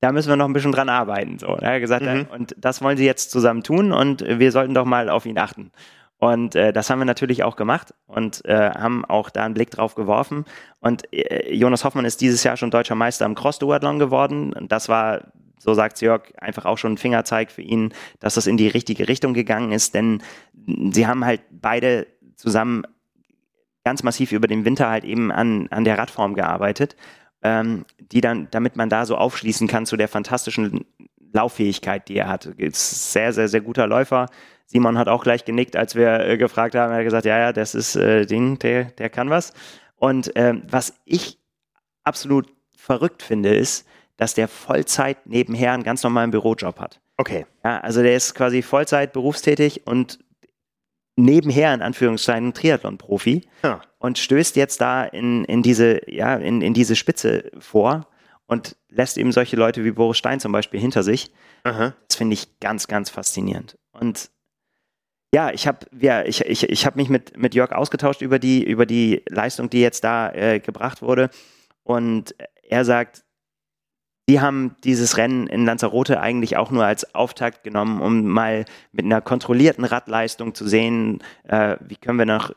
[0.00, 1.38] da müssen wir noch ein bisschen dran arbeiten.
[1.38, 1.46] So.
[1.46, 2.26] Er hat gesagt, mhm.
[2.30, 5.70] und das wollen sie jetzt zusammen tun und wir sollten doch mal auf ihn achten.
[6.18, 9.70] Und äh, das haben wir natürlich auch gemacht und äh, haben auch da einen Blick
[9.70, 10.44] drauf geworfen.
[10.80, 14.52] Und äh, Jonas Hoffmann ist dieses Jahr schon deutscher Meister im Cross-Duathlon geworden.
[14.52, 18.46] Und das war, so sagt Jörg, einfach auch schon ein Fingerzeig für ihn, dass das
[18.46, 19.94] in die richtige Richtung gegangen ist.
[19.94, 20.22] Denn
[20.92, 22.06] sie haben halt beide
[22.36, 22.84] zusammen
[23.84, 26.96] ganz massiv über den Winter halt eben an, an der Radform gearbeitet,
[27.42, 30.86] ähm, die dann, damit man da so aufschließen kann zu der fantastischen
[31.32, 32.46] Lauffähigkeit, die er hat.
[32.46, 34.28] Ist sehr, sehr, sehr guter Läufer
[34.74, 36.90] Simon hat auch gleich genickt, als wir äh, gefragt haben.
[36.90, 39.52] Er hat gesagt, ja, ja, das ist äh, Ding, der, der kann was.
[39.94, 41.38] Und ähm, was ich
[42.02, 47.00] absolut verrückt finde, ist, dass der Vollzeit nebenher einen ganz normalen Bürojob hat.
[47.16, 47.46] Okay.
[47.62, 50.18] Ja, also der ist quasi Vollzeit berufstätig und
[51.14, 53.80] nebenher in Anführungszeichen Triathlon-Profi ja.
[53.98, 58.08] und stößt jetzt da in, in diese, ja, in, in diese Spitze vor
[58.46, 61.32] und lässt eben solche Leute wie Boris Stein zum Beispiel hinter sich.
[61.62, 61.94] Aha.
[62.08, 63.78] Das finde ich ganz, ganz faszinierend.
[63.92, 64.30] Und
[65.34, 68.62] ja, ich habe ja, ich, ich, ich hab mich mit, mit Jörg ausgetauscht über die,
[68.62, 71.28] über die Leistung, die jetzt da äh, gebracht wurde.
[71.82, 73.24] Und er sagt,
[74.28, 79.06] die haben dieses Rennen in Lanzarote eigentlich auch nur als Auftakt genommen, um mal mit
[79.06, 82.52] einer kontrollierten Radleistung zu sehen, äh, wie können wir noch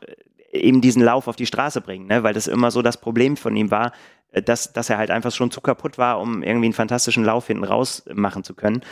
[0.52, 2.22] eben diesen Lauf auf die Straße bringen, ne?
[2.22, 3.90] weil das immer so das Problem von ihm war,
[4.30, 7.48] äh, dass, dass er halt einfach schon zu kaputt war, um irgendwie einen fantastischen Lauf
[7.48, 8.82] hinten raus machen zu können.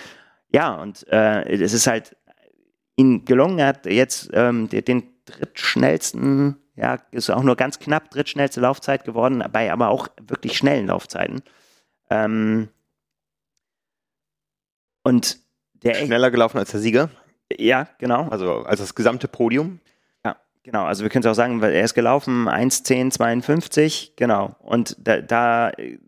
[0.52, 2.16] Ja, und äh, es ist halt
[2.96, 3.58] ihm gelungen.
[3.58, 9.44] Er hat jetzt ähm, den drittschnellsten, ja, ist auch nur ganz knapp drittschnellste Laufzeit geworden,
[9.52, 11.42] bei aber auch wirklich schnellen Laufzeiten.
[12.10, 12.68] Ähm,
[15.02, 15.38] und
[15.74, 17.10] der schneller gelaufen als der Sieger.
[17.56, 18.28] Ja, genau.
[18.28, 19.80] Also als das gesamte Podium.
[20.24, 20.84] Ja, genau.
[20.84, 24.56] Also wir können es auch sagen, weil er ist gelaufen 1,10,52, genau.
[24.58, 25.98] Und da, da äh,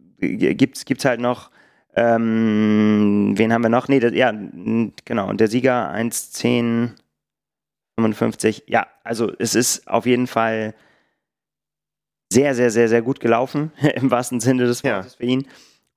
[0.54, 1.50] gibt es halt noch
[1.98, 3.88] ähm, wen haben wir noch?
[3.88, 4.32] Nee, das, ja,
[5.04, 5.28] genau.
[5.28, 6.90] Und der Sieger 1,10,
[7.96, 8.64] 55.
[8.68, 10.74] Ja, also es ist auf jeden Fall
[12.32, 15.16] sehr, sehr, sehr, sehr gut gelaufen, im wahrsten Sinne des Wortes ja.
[15.16, 15.48] für ihn.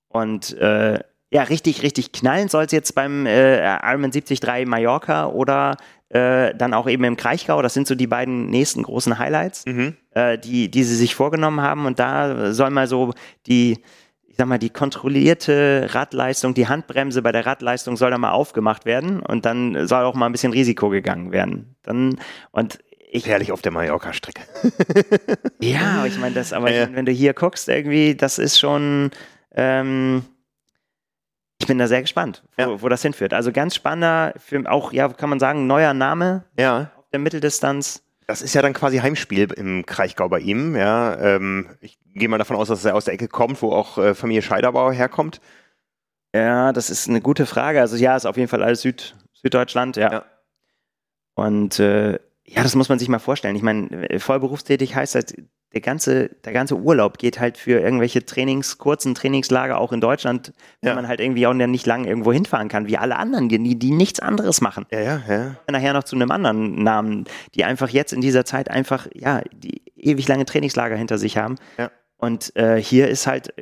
[0.07, 0.99] Und äh,
[1.29, 5.77] ja, richtig, richtig knallen soll es jetzt beim äh, Ironman 73 Mallorca oder
[6.09, 7.61] äh, dann auch eben im Kraichgau.
[7.61, 9.95] Das sind so die beiden nächsten großen Highlights, mhm.
[10.11, 11.85] äh, die, die sie sich vorgenommen haben.
[11.85, 13.13] Und da soll mal so
[13.45, 13.83] die
[14.31, 18.85] ich sag mal, die kontrollierte Radleistung, die Handbremse bei der Radleistung soll da mal aufgemacht
[18.85, 21.75] werden und dann soll auch mal ein bisschen Risiko gegangen werden.
[21.83, 22.17] Dann,
[22.51, 22.79] und
[23.11, 24.43] ich, Herrlich auf der Mallorca-Strecke.
[25.59, 26.87] ja, ich meine, das, aber ja.
[26.93, 29.11] wenn du hier guckst, irgendwie, das ist schon,
[29.53, 30.23] ähm,
[31.59, 32.81] ich bin da sehr gespannt, wo, ja.
[32.81, 33.33] wo, das hinführt.
[33.33, 36.89] Also ganz spannender, für, auch, ja, kann man sagen, neuer Name ja.
[36.95, 38.01] auf der Mitteldistanz.
[38.31, 40.73] Das ist ja dann quasi Heimspiel im Kraichgau bei ihm.
[40.73, 43.97] Ja, ähm, ich gehe mal davon aus, dass er aus der Ecke kommt, wo auch
[43.97, 45.41] äh, Familie Scheiderbauer herkommt.
[46.33, 47.81] Ja, das ist eine gute Frage.
[47.81, 50.11] Also ja, ist auf jeden Fall alles Süd, Süddeutschland, ja.
[50.13, 50.25] ja.
[51.33, 52.13] Und äh,
[52.45, 53.57] ja, das muss man sich mal vorstellen.
[53.57, 55.35] Ich meine, voll berufstätig heißt halt,
[55.73, 60.51] der ganze, der ganze Urlaub geht halt für irgendwelche Trainings, kurzen Trainingslager auch in Deutschland,
[60.81, 60.95] wenn ja.
[60.95, 64.19] man halt irgendwie auch nicht lang irgendwo hinfahren kann, wie alle anderen, die, die nichts
[64.19, 64.85] anderes machen.
[64.91, 65.55] Ja, ja, ja.
[65.69, 69.81] Nachher noch zu einem anderen Namen, die einfach jetzt in dieser Zeit einfach, ja, die
[69.95, 71.55] ewig lange Trainingslager hinter sich haben.
[71.77, 71.89] Ja.
[72.17, 73.53] Und äh, hier ist halt,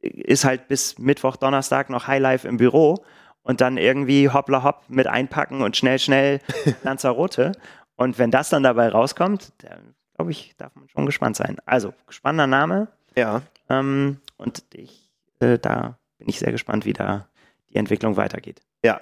[0.00, 3.04] ist halt bis Mittwoch, Donnerstag noch Highlife im Büro
[3.42, 6.40] und dann irgendwie hoppla hopp mit einpacken und schnell, schnell
[6.82, 7.52] Lanzarote.
[7.96, 11.58] Und wenn das dann dabei rauskommt, dann glaube ich, darf man schon gespannt sein.
[11.66, 12.88] Also, spannender Name.
[13.16, 13.42] Ja.
[13.68, 17.28] Ähm, und ich, äh, da bin ich sehr gespannt, wie da
[17.70, 18.60] die Entwicklung weitergeht.
[18.84, 19.00] Ja.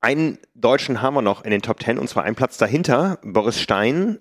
[0.00, 3.60] Einen Deutschen haben wir noch in den Top Ten und zwar einen Platz dahinter, Boris
[3.60, 4.18] Stein.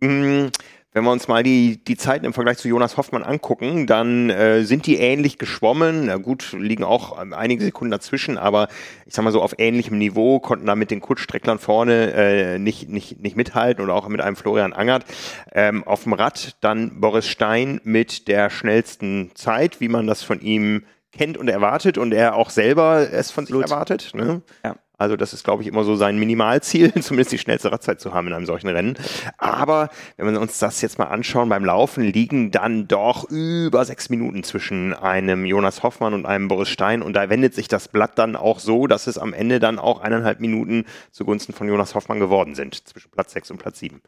[0.00, 0.50] Hm,
[0.92, 4.62] wenn wir uns mal die, die Zeiten im Vergleich zu Jonas Hoffmann angucken, dann äh,
[4.62, 6.06] sind die ähnlich geschwommen.
[6.06, 8.68] Na gut, liegen auch einige Sekunden dazwischen, aber
[9.04, 12.88] ich sag mal so auf ähnlichem Niveau, konnten da mit den Kurzstrecklern vorne äh, nicht,
[12.88, 15.04] nicht, nicht mithalten oder auch mit einem Florian Angert.
[15.52, 20.40] Ähm, auf dem Rad dann Boris Stein mit der schnellsten Zeit, wie man das von
[20.40, 23.64] ihm kennt und erwartet und er auch selber es von sich Blut.
[23.64, 24.12] erwartet.
[24.14, 24.42] Ne?
[24.64, 24.76] Ja.
[24.98, 28.26] Also das ist, glaube ich, immer so sein Minimalziel, zumindest die schnellste Radzeit zu haben
[28.26, 28.98] in einem solchen Rennen.
[29.38, 34.10] Aber wenn wir uns das jetzt mal anschauen, beim Laufen liegen dann doch über sechs
[34.10, 37.02] Minuten zwischen einem Jonas Hoffmann und einem Boris Stein.
[37.02, 40.00] Und da wendet sich das Blatt dann auch so, dass es am Ende dann auch
[40.00, 44.02] eineinhalb Minuten zugunsten von Jonas Hoffmann geworden sind, zwischen Platz sechs und Platz sieben.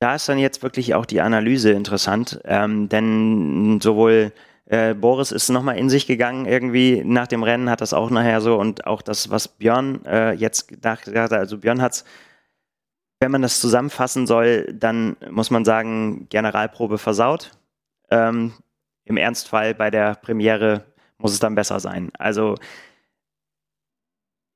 [0.00, 4.32] Da ist dann jetzt wirklich auch die Analyse interessant, ähm, denn sowohl
[4.68, 8.42] äh, Boris ist nochmal in sich gegangen irgendwie nach dem Rennen, hat das auch nachher
[8.42, 12.04] so und auch das, was Björn äh, jetzt gedacht hat, also Björn hat's,
[13.18, 17.52] wenn man das zusammenfassen soll, dann muss man sagen, Generalprobe versaut.
[18.10, 18.52] Ähm,
[19.04, 20.84] Im Ernstfall bei der Premiere
[21.16, 22.10] muss es dann besser sein.
[22.18, 22.54] Also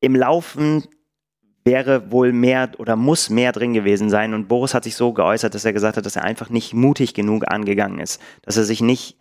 [0.00, 0.84] im Laufen
[1.64, 4.34] wäre wohl mehr oder muss mehr drin gewesen sein.
[4.34, 7.14] Und Boris hat sich so geäußert, dass er gesagt hat, dass er einfach nicht mutig
[7.14, 8.20] genug angegangen ist.
[8.42, 9.16] Dass er sich nicht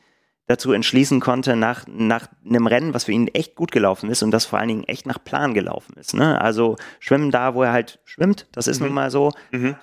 [0.51, 4.31] dazu entschließen konnte, nach, nach einem Rennen, was für ihn echt gut gelaufen ist und
[4.31, 6.13] das vor allen Dingen echt nach Plan gelaufen ist.
[6.13, 6.39] Ne?
[6.39, 8.87] Also schwimmen da, wo er halt schwimmt, das ist mhm.
[8.87, 9.31] nun mal so.
[9.51, 9.75] Mhm.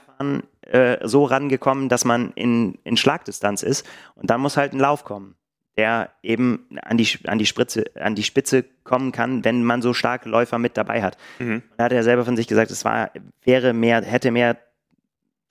[0.62, 3.87] Äh, so rangekommen, dass man in, in Schlagdistanz ist.
[4.16, 5.37] Und dann muss halt ein Lauf kommen
[5.79, 9.95] der eben an die, an die, Spritze, an die Spitze kommen kann, wenn man so
[9.95, 11.16] starke Läufer mit dabei hat.
[11.39, 11.62] Mhm.
[11.77, 13.12] Da hat er selber von sich gesagt, es war,
[13.45, 14.57] wäre mehr, hätte mehr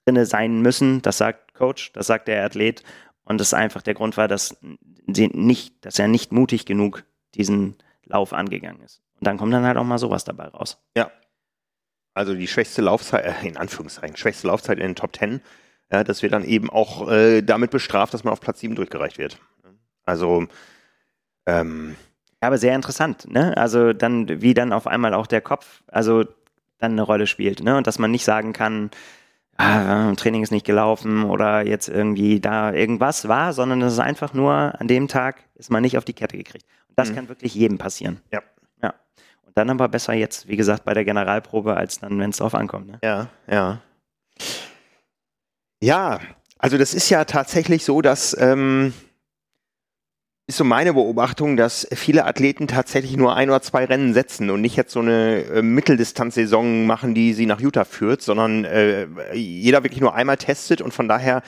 [0.06, 1.02] drinne sein müssen.
[1.02, 2.84] Das sagt Coach, das sagt der Athlet.
[3.28, 4.58] Und das einfach der Grund war, dass,
[5.08, 7.04] sie nicht, dass er nicht mutig genug
[7.36, 7.76] diesen
[8.06, 9.02] Lauf angegangen ist.
[9.20, 10.82] Und dann kommt dann halt auch mal sowas dabei raus.
[10.96, 11.12] Ja.
[12.14, 15.42] Also die schwächste Laufzeit, äh, in Anführungszeichen, schwächste Laufzeit in den Top Ten,
[15.92, 19.18] ja, das wird dann eben auch äh, damit bestraft, dass man auf Platz 7 durchgereicht
[19.18, 19.38] wird.
[20.04, 20.48] Also
[21.46, 21.96] ähm,
[22.40, 23.58] aber sehr interessant, ne?
[23.58, 26.24] Also dann, wie dann auf einmal auch der Kopf, also
[26.78, 27.78] dann eine Rolle spielt, ne?
[27.78, 28.92] Und dass man nicht sagen kann,
[29.58, 34.34] ah, Training ist nicht gelaufen oder jetzt irgendwie da irgendwas war, sondern es ist einfach
[34.34, 36.66] nur an dem Tag ist man nicht auf die Kette gekriegt.
[36.90, 37.16] Und das mhm.
[37.16, 38.22] kann wirklich jedem passieren.
[38.32, 38.42] Ja.
[38.82, 38.94] Ja.
[39.46, 42.56] Und dann aber besser jetzt, wie gesagt, bei der Generalprobe, als dann, wenn es drauf
[42.56, 42.88] ankommt.
[42.88, 43.00] Ne?
[43.04, 43.82] Ja, ja.
[45.82, 46.20] Ja,
[46.58, 48.94] also das ist ja tatsächlich so, dass ähm,
[50.48, 54.62] ist so meine Beobachtung, dass viele Athleten tatsächlich nur ein oder zwei Rennen setzen und
[54.62, 59.84] nicht jetzt so eine äh, Mitteldistanzsaison machen, die sie nach Utah führt, sondern äh, jeder
[59.84, 61.44] wirklich nur einmal testet und von daher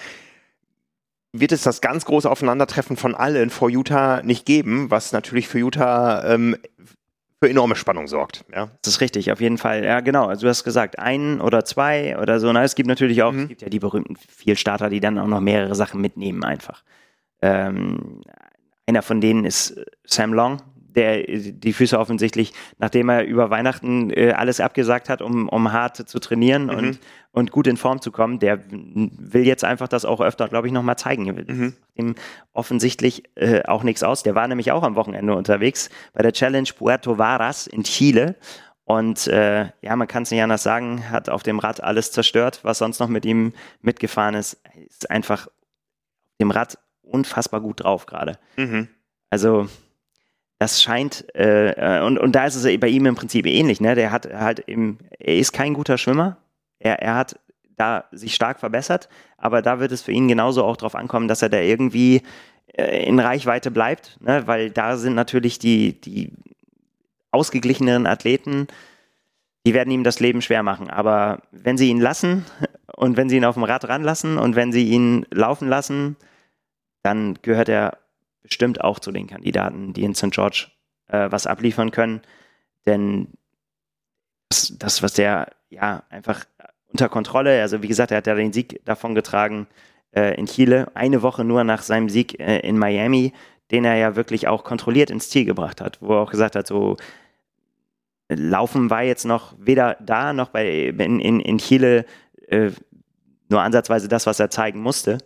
[1.31, 5.59] wird es das ganz große Aufeinandertreffen von allen vor Utah nicht geben, was natürlich für
[5.59, 6.57] Utah ähm,
[7.41, 8.43] für enorme Spannung sorgt.
[8.53, 8.69] Ja.
[8.81, 9.85] Das ist richtig, auf jeden Fall.
[9.85, 10.25] Ja, genau.
[10.25, 12.51] Also du hast gesagt, ein oder zwei oder so.
[12.51, 13.43] Na, es gibt natürlich auch, mhm.
[13.43, 16.83] es gibt ja die berühmten Vielstarter, die dann auch noch mehrere Sachen mitnehmen einfach.
[17.41, 18.21] Ähm,
[18.89, 20.61] einer von denen ist äh, Sam Long,
[20.95, 26.09] der die Füße offensichtlich, nachdem er über Weihnachten äh, alles abgesagt hat, um, um hart
[26.09, 26.69] zu trainieren mhm.
[26.69, 26.99] und,
[27.31, 30.73] und gut in Form zu kommen, der will jetzt einfach das auch öfter, glaube ich,
[30.73, 31.23] nochmal zeigen.
[31.25, 31.75] Mhm.
[31.93, 32.15] Ihm
[32.53, 34.23] offensichtlich äh, auch nichts aus.
[34.23, 38.35] Der war nämlich auch am Wochenende unterwegs bei der Challenge Puerto Varas in Chile.
[38.83, 42.61] Und äh, ja, man kann es nicht anders sagen, hat auf dem Rad alles zerstört,
[42.63, 44.59] was sonst noch mit ihm mitgefahren ist.
[44.87, 45.47] Ist einfach
[46.41, 46.79] dem Rad
[47.09, 48.37] unfassbar gut drauf gerade.
[48.57, 48.87] Mhm.
[49.29, 49.67] Also
[50.59, 53.95] das scheint, äh, und, und da ist es bei ihm im Prinzip ähnlich, ne?
[53.95, 56.37] Der hat halt eben, er ist kein guter Schwimmer.
[56.79, 57.39] Er, er hat
[57.77, 59.07] da sich stark verbessert,
[59.37, 62.23] aber da wird es für ihn genauso auch drauf ankommen, dass er da irgendwie
[62.73, 64.47] äh, in Reichweite bleibt, ne?
[64.47, 66.33] weil da sind natürlich die, die
[67.31, 68.67] ausgeglicheneren Athleten,
[69.65, 70.89] die werden ihm das Leben schwer machen.
[70.89, 72.45] Aber wenn sie ihn lassen
[72.95, 76.17] und wenn sie ihn auf dem Rad ranlassen und wenn sie ihn laufen lassen,
[77.01, 77.97] dann gehört er
[78.41, 80.31] bestimmt auch zu den Kandidaten, die in St.
[80.31, 80.67] George
[81.07, 82.21] äh, was abliefern können.
[82.85, 83.29] Denn
[84.49, 86.45] das, das, was der ja einfach
[86.91, 89.67] unter Kontrolle, also wie gesagt, er hat ja den Sieg davon getragen
[90.11, 93.33] äh, in Chile, eine Woche nur nach seinem Sieg äh, in Miami,
[93.71, 96.65] den er ja wirklich auch kontrolliert ins Ziel gebracht hat, wo er auch gesagt hat,
[96.65, 96.97] so
[98.31, 102.05] Laufen war jetzt noch weder da noch bei in, in, in Chile
[102.47, 102.71] äh,
[103.49, 105.17] nur ansatzweise das, was er zeigen musste.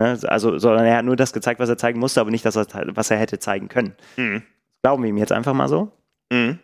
[0.00, 0.18] Ne?
[0.24, 3.10] Also, sondern er hat nur das gezeigt, was er zeigen musste, aber nicht das, was
[3.10, 3.94] er hätte zeigen können.
[4.16, 4.42] Mhm.
[4.82, 5.92] Glauben wir ihm jetzt einfach mal so.
[6.32, 6.58] Mhm.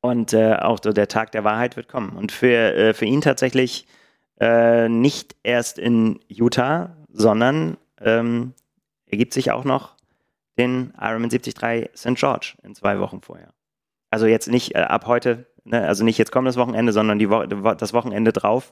[0.00, 2.16] Und äh, auch so der Tag der Wahrheit wird kommen.
[2.16, 3.86] Und für, äh, für ihn tatsächlich
[4.40, 8.54] äh, nicht erst in Utah, sondern ähm,
[9.06, 9.96] ergibt sich auch noch
[10.56, 12.14] den Ironman 73 St.
[12.14, 13.52] George in zwei Wochen vorher.
[14.10, 15.84] Also jetzt nicht äh, ab heute, ne?
[15.84, 18.70] also nicht jetzt kommendes Wochenende, sondern die Wo das Wochenende drauf.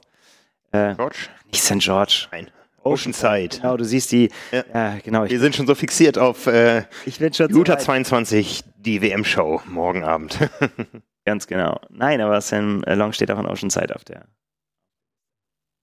[0.71, 1.17] Äh, George?
[1.51, 1.79] Nicht St.
[1.79, 2.27] George.
[2.31, 2.49] Nein.
[2.87, 3.57] Oceanside.
[3.57, 4.29] Genau, du siehst die.
[4.51, 5.29] Ja, ja genau.
[5.29, 9.61] Wir sind schon so fixiert auf äh, ich bin schon Utah so 22, die WM-Show
[9.65, 10.37] morgen Abend.
[11.25, 11.79] Ganz genau.
[11.89, 14.25] Nein, aber Sam Long steht auch in Oceanside auf der.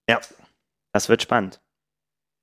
[0.08, 0.20] Ja.
[0.92, 1.60] Das wird spannend.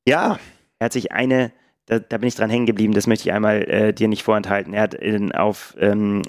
[0.07, 0.39] Ja.
[0.80, 1.51] Er hat sich eine,
[1.86, 4.74] da, da bin ich dran hängen geblieben, das möchte ich einmal äh, dir nicht vorenthalten.
[4.74, 6.24] Er hat in, auf ähm,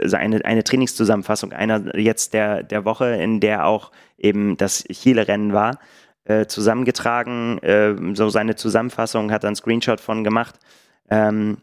[0.00, 5.52] also eine, eine Trainingszusammenfassung einer jetzt der, der Woche, in der auch eben das Chile-Rennen
[5.52, 5.78] war,
[6.24, 10.58] äh, zusammengetragen, äh, so seine Zusammenfassung, hat einen Screenshot von gemacht.
[11.10, 11.58] Ähm,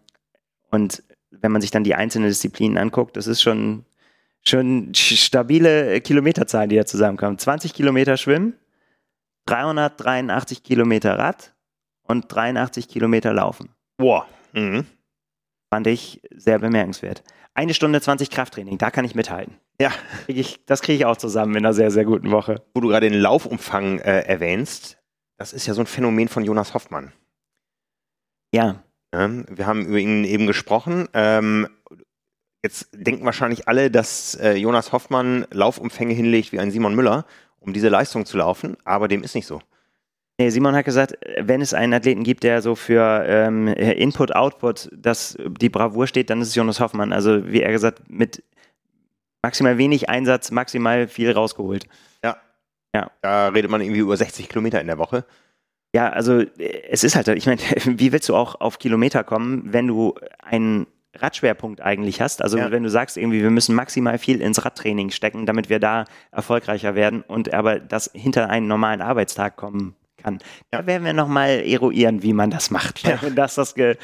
[0.70, 3.86] und wenn man sich dann die einzelnen Disziplinen anguckt, das ist schon,
[4.46, 7.38] schon stabile Kilometerzahlen, die da zusammenkommen.
[7.38, 8.56] 20 Kilometer Schwimmen,
[9.46, 11.54] 383 Kilometer Rad
[12.04, 13.70] und 83 Kilometer Laufen.
[13.98, 14.28] Boah.
[14.54, 14.86] Mhm.
[15.72, 17.24] Fand ich sehr bemerkenswert.
[17.54, 19.58] Eine Stunde 20 Krafttraining, da kann ich mithalten.
[19.80, 19.92] Ja.
[20.26, 22.64] Krieg ich, das kriege ich auch zusammen in einer sehr, sehr guten Woche.
[22.74, 24.98] Wo du gerade den Laufumfang äh, erwähnst,
[25.38, 27.14] das ist ja so ein Phänomen von Jonas Hoffmann.
[28.52, 28.84] Ja.
[29.14, 31.08] ja wir haben über ihn eben gesprochen.
[31.14, 31.68] Ähm,
[32.64, 37.26] Jetzt denken wahrscheinlich alle, dass äh, Jonas Hoffmann Laufumfänge hinlegt wie ein Simon Müller,
[37.60, 39.62] um diese Leistung zu laufen, aber dem ist nicht so.
[40.40, 44.90] Nee, Simon hat gesagt, wenn es einen Athleten gibt, der so für ähm, Input, Output,
[44.96, 47.12] dass die Bravour steht, dann ist es Jonas Hoffmann.
[47.12, 48.42] Also wie er gesagt, mit
[49.42, 51.88] maximal wenig Einsatz, maximal viel rausgeholt.
[52.24, 52.38] Ja.
[52.96, 53.12] Ja.
[53.22, 55.26] Da redet man irgendwie über 60 Kilometer in der Woche.
[55.94, 56.42] Ja, also
[56.90, 60.88] es ist halt, ich meine, wie willst du auch auf Kilometer kommen, wenn du einen
[61.16, 62.42] Radschwerpunkt eigentlich hast?
[62.42, 62.72] Also ja.
[62.72, 66.96] wenn du sagst, irgendwie, wir müssen maximal viel ins Radtraining stecken, damit wir da erfolgreicher
[66.96, 70.40] werden und aber das hinter einen normalen Arbeitstag kommen kann.
[70.72, 73.04] Da werden wir nochmal eruieren, wie man das macht.
[73.04, 73.18] Ja.
[73.36, 73.98] Dass das, ge,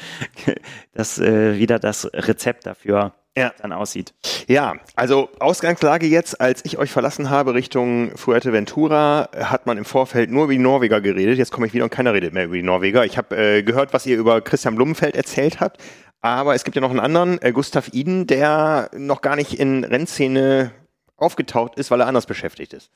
[0.92, 3.52] das äh, wieder das Rezept dafür ja.
[3.60, 4.14] dann aussieht.
[4.48, 10.30] Ja, also Ausgangslage jetzt, als ich euch verlassen habe Richtung Fuerteventura, hat man im Vorfeld
[10.30, 11.38] nur über die Norweger geredet.
[11.38, 13.04] Jetzt komme ich wieder und keiner redet mehr über die Norweger.
[13.04, 15.80] Ich habe äh, gehört, was ihr über Christian Blumenfeld erzählt habt.
[16.22, 19.84] Aber es gibt ja noch einen anderen, äh, Gustav Iden, der noch gar nicht in
[19.84, 20.72] Rennszene
[21.16, 22.90] aufgetaucht ist, weil er anders beschäftigt ist.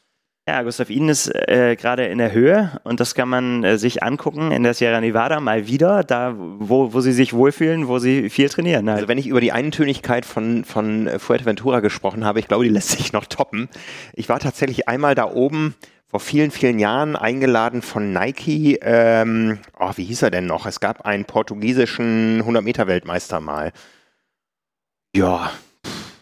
[0.48, 4.02] Ja, Gustav Iden ist äh, gerade in der Höhe und das kann man äh, sich
[4.02, 8.30] angucken in der Sierra Nevada mal wieder, da wo, wo sie sich wohlfühlen, wo sie
[8.30, 8.88] viel trainieren.
[8.88, 8.96] Halt.
[8.96, 12.90] Also wenn ich über die Eintönigkeit von, von Fuerteventura gesprochen habe, ich glaube, die lässt
[12.90, 13.68] sich noch toppen.
[14.14, 15.74] Ich war tatsächlich einmal da oben
[16.10, 18.78] vor vielen, vielen Jahren eingeladen von Nike.
[18.82, 20.66] Ähm, oh, wie hieß er denn noch?
[20.66, 23.72] Es gab einen portugiesischen 100-Meter-Weltmeister mal.
[25.14, 25.52] Ja,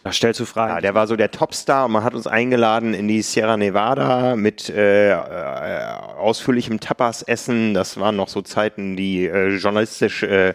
[0.03, 0.75] das stellst du Fragen.
[0.75, 4.35] Ja, der war so der Topstar und man hat uns eingeladen in die Sierra Nevada
[4.35, 7.73] mit äh, äh, ausführlichem Tapas-Essen.
[7.73, 10.53] Das waren noch so Zeiten, die äh, journalistisch äh,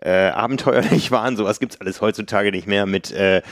[0.00, 1.36] äh, abenteuerlich waren.
[1.36, 2.86] Sowas gibt's alles heutzutage nicht mehr.
[2.86, 3.42] Mit äh,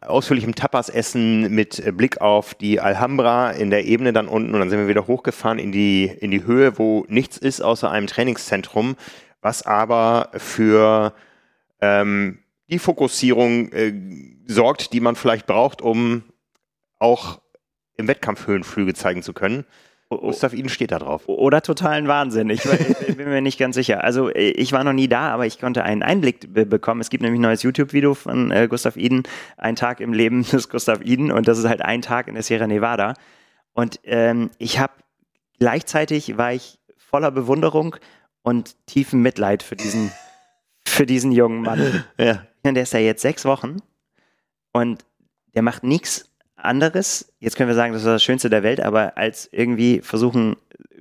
[0.00, 4.70] ausführlichem Tapas-Essen, mit äh, Blick auf die Alhambra in der Ebene dann unten und dann
[4.70, 8.96] sind wir wieder hochgefahren in die, in die Höhe, wo nichts ist außer einem Trainingszentrum,
[9.40, 11.12] was aber für
[11.80, 13.92] ähm, die Fokussierung äh,
[14.46, 16.24] sorgt, die man vielleicht braucht, um
[16.98, 17.40] auch
[17.96, 19.64] im Wettkampf Höhenflüge zeigen zu können.
[20.20, 21.28] Gustav Iden steht da drauf.
[21.28, 22.50] Oder totalen Wahnsinn.
[22.50, 24.04] Ich, ich, bin mir nicht ganz sicher.
[24.04, 27.00] Also ich war noch nie da, aber ich konnte einen Einblick bekommen.
[27.00, 29.22] Es gibt nämlich ein neues YouTube-Video von äh, Gustav Iden,
[29.56, 32.42] ein Tag im Leben des Gustav Iden und das ist halt ein Tag in der
[32.42, 33.14] Sierra Nevada.
[33.72, 34.92] Und ähm, ich habe
[35.58, 37.96] gleichzeitig war ich voller Bewunderung
[38.42, 40.12] und tiefen Mitleid für diesen,
[40.86, 42.04] für diesen jungen Mann.
[42.18, 42.42] Ja.
[42.64, 43.78] Der ist ja jetzt sechs Wochen
[44.72, 45.04] und
[45.54, 47.32] der macht nichts anderes.
[47.38, 50.56] Jetzt können wir sagen, das ist das Schönste der Welt, aber als irgendwie versuchen,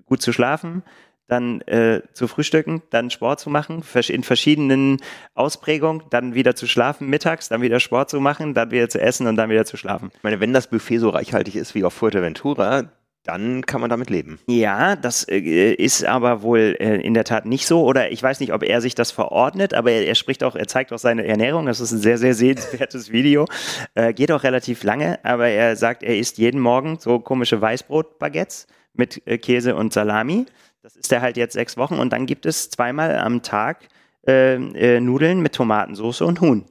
[0.05, 0.84] gut zu schlafen,
[1.28, 4.97] dann äh, zu frühstücken, dann Sport zu machen, in verschiedenen
[5.34, 9.28] Ausprägungen, dann wieder zu schlafen mittags, dann wieder Sport zu machen, dann wieder zu essen
[9.28, 10.11] und dann wieder zu schlafen.
[10.13, 12.91] Ich meine, wenn das Buffet so reichhaltig ist wie auf Fuerteventura,
[13.24, 14.39] dann kann man damit leben.
[14.47, 17.84] Ja, das äh, ist aber wohl äh, in der Tat nicht so.
[17.84, 20.67] Oder ich weiß nicht, ob er sich das verordnet, aber er, er spricht auch, er
[20.67, 21.67] zeigt auch seine Ernährung.
[21.67, 23.45] Das ist ein sehr, sehr sehenswertes Video.
[23.93, 28.65] Äh, geht auch relativ lange, aber er sagt, er isst jeden Morgen so komische Weißbrot-Baguettes
[28.93, 30.45] mit äh, Käse und Salami.
[30.82, 31.99] Das ist er halt jetzt sechs Wochen.
[31.99, 33.88] Und dann gibt es zweimal am Tag
[34.28, 36.65] äh, äh, Nudeln mit Tomatensauce und Huhn.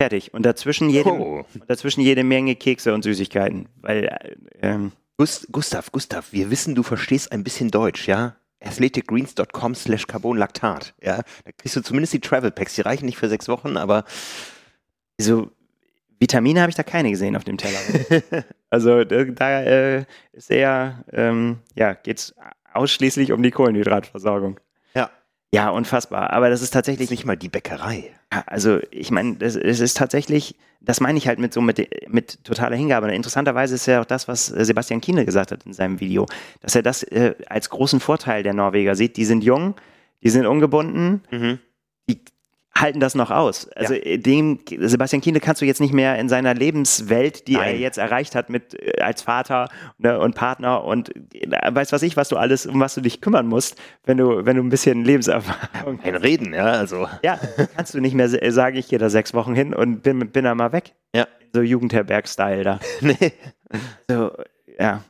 [0.00, 0.32] Fertig.
[0.32, 1.44] Und dazwischen jede, oh.
[1.66, 3.68] dazwischen jede Menge Kekse und Süßigkeiten.
[3.76, 4.16] Weil,
[4.62, 8.36] ähm, Gustav, Gustav, wir wissen, du verstehst ein bisschen Deutsch, ja?
[8.60, 11.22] athleticgreens.com slash carbonlactat, ja?
[11.44, 12.74] Da kriegst du zumindest die Travel Packs.
[12.74, 14.04] Die reichen nicht für sechs Wochen, aber
[15.20, 15.50] so
[16.20, 17.78] Vitamine habe ich da keine gesehen auf dem Teller.
[18.70, 22.34] also da äh, ist eher, ähm, ja, geht's
[22.72, 24.60] ausschließlich um die Kohlenhydratversorgung.
[25.52, 25.70] Ja.
[25.70, 26.30] Unfassbar.
[26.30, 27.08] Aber das ist tatsächlich.
[27.08, 28.12] Das ist nicht mal die Bäckerei.
[28.32, 32.44] Ja, also ich meine, es ist tatsächlich, das meine ich halt mit so mit, mit
[32.44, 33.10] totaler Hingabe.
[33.12, 36.26] Interessanterweise ist ja auch das, was äh, Sebastian Kienle gesagt hat in seinem Video,
[36.60, 39.16] dass er das äh, als großen Vorteil der Norweger sieht.
[39.16, 39.74] Die sind jung,
[40.22, 41.58] die sind ungebunden, mhm.
[42.08, 42.20] die
[42.80, 43.68] halten das noch aus.
[43.74, 44.00] Also ja.
[44.00, 47.68] Äh, dem Sebastian Kienle kannst du jetzt nicht mehr in seiner Lebenswelt, die Nein.
[47.68, 49.68] er jetzt erreicht hat mit äh, als Vater
[49.98, 53.20] ne, und Partner und äh, weiß was ich, was du alles um was du dich
[53.20, 57.38] kümmern musst, wenn du wenn du ein bisschen Lebenserfahrung ein Reden, ja, also ja,
[57.76, 60.54] kannst du nicht mehr sagen, ich gehe da sechs Wochen hin und bin bin da
[60.54, 60.94] mal weg.
[61.14, 62.80] Ja, so Jugendherberg-Style da.
[63.00, 63.32] nee.
[64.08, 64.32] So
[64.78, 65.02] ja.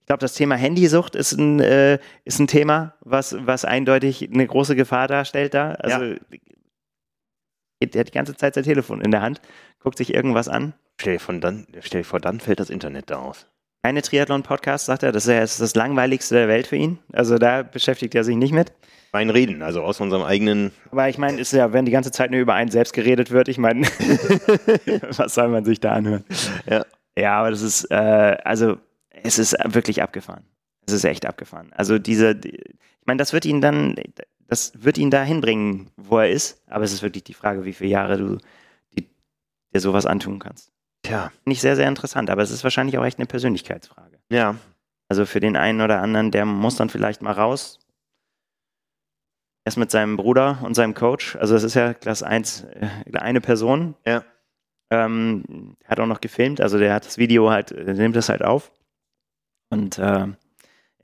[0.00, 4.46] Ich glaube, das Thema Handysucht ist ein, äh, ist ein Thema, was, was eindeutig eine
[4.46, 5.70] große Gefahr darstellt da.
[5.70, 6.16] Also ja
[7.80, 9.40] der hat die ganze Zeit sein Telefon in der Hand,
[9.80, 10.74] guckt sich irgendwas an.
[11.00, 13.46] Stell dir, von dann, stell dir vor, dann fällt das Internet da aus.
[13.82, 16.98] Keine Triathlon-Podcast, sagt er, das ist das langweiligste der Welt für ihn.
[17.12, 18.72] Also da beschäftigt er sich nicht mit.
[19.12, 20.72] Mein Reden, also aus unserem eigenen.
[20.90, 23.48] Aber ich meine, ist ja, wenn die ganze Zeit nur über einen selbst geredet wird,
[23.48, 23.82] ich meine,
[25.16, 26.24] was soll man sich da anhören?
[26.68, 26.84] Ja.
[27.16, 28.76] Ja, aber das ist, äh, also
[29.10, 30.44] es ist wirklich abgefahren.
[30.86, 31.72] Es ist echt abgefahren.
[31.72, 33.94] Also diese, ich meine, das wird ihn dann,
[34.48, 36.62] das wird ihn dahin bringen, wo er ist.
[36.66, 38.38] Aber es ist wirklich die Frage, wie viele Jahre du
[38.92, 39.08] die,
[39.72, 40.72] dir sowas antun kannst.
[41.02, 41.30] Tja.
[41.44, 44.18] Nicht sehr, sehr interessant, aber es ist wahrscheinlich auch echt eine Persönlichkeitsfrage.
[44.30, 44.56] Ja.
[45.08, 47.78] Also für den einen oder anderen, der muss dann vielleicht mal raus.
[49.66, 51.36] Erst mit seinem Bruder und seinem Coach.
[51.36, 53.94] Also das ist ja Klass 1 äh, eine Person.
[54.06, 54.24] Ja.
[54.90, 58.42] Ähm, hat auch noch gefilmt, also der hat das Video halt, der nimmt das halt
[58.42, 58.70] auf.
[59.70, 60.28] Und äh,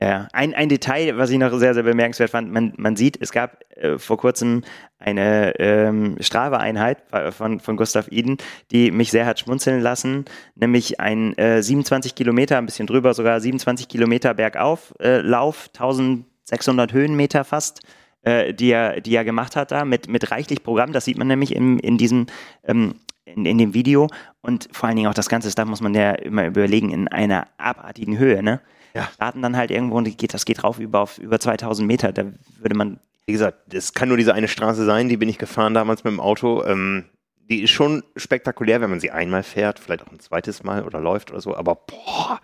[0.01, 3.31] ja, ein, ein Detail, was ich noch sehr, sehr bemerkenswert fand, man, man sieht, es
[3.31, 4.63] gab äh, vor kurzem
[4.97, 8.37] eine ähm, Strava-Einheit von, von Gustav Iden,
[8.71, 10.25] die mich sehr hat schmunzeln lassen,
[10.55, 16.93] nämlich ein äh, 27 Kilometer, ein bisschen drüber sogar, 27 Kilometer bergauf äh, Lauf, 1600
[16.93, 17.81] Höhenmeter fast,
[18.23, 20.93] äh, die, er, die er gemacht hat da mit, mit reichlich Programm.
[20.93, 22.25] Das sieht man nämlich in, in diesem
[22.63, 22.95] ähm,
[23.25, 24.07] in, in dem Video
[24.41, 27.47] und vor allen Dingen auch das ganze Stuff muss man ja immer überlegen in einer
[27.57, 28.61] abartigen Höhe, ne?
[28.93, 29.09] Ja.
[29.13, 32.11] Starten dann halt irgendwo und geht, das geht rauf über, auf über 2000 Meter.
[32.11, 32.25] Da
[32.59, 32.99] würde man.
[33.27, 36.11] Wie gesagt, es kann nur diese eine Straße sein, die bin ich gefahren damals mit
[36.11, 36.63] dem Auto.
[36.65, 37.05] Ähm,
[37.49, 40.99] die ist schon spektakulär, wenn man sie einmal fährt, vielleicht auch ein zweites Mal oder
[40.99, 42.39] läuft oder so, aber boah,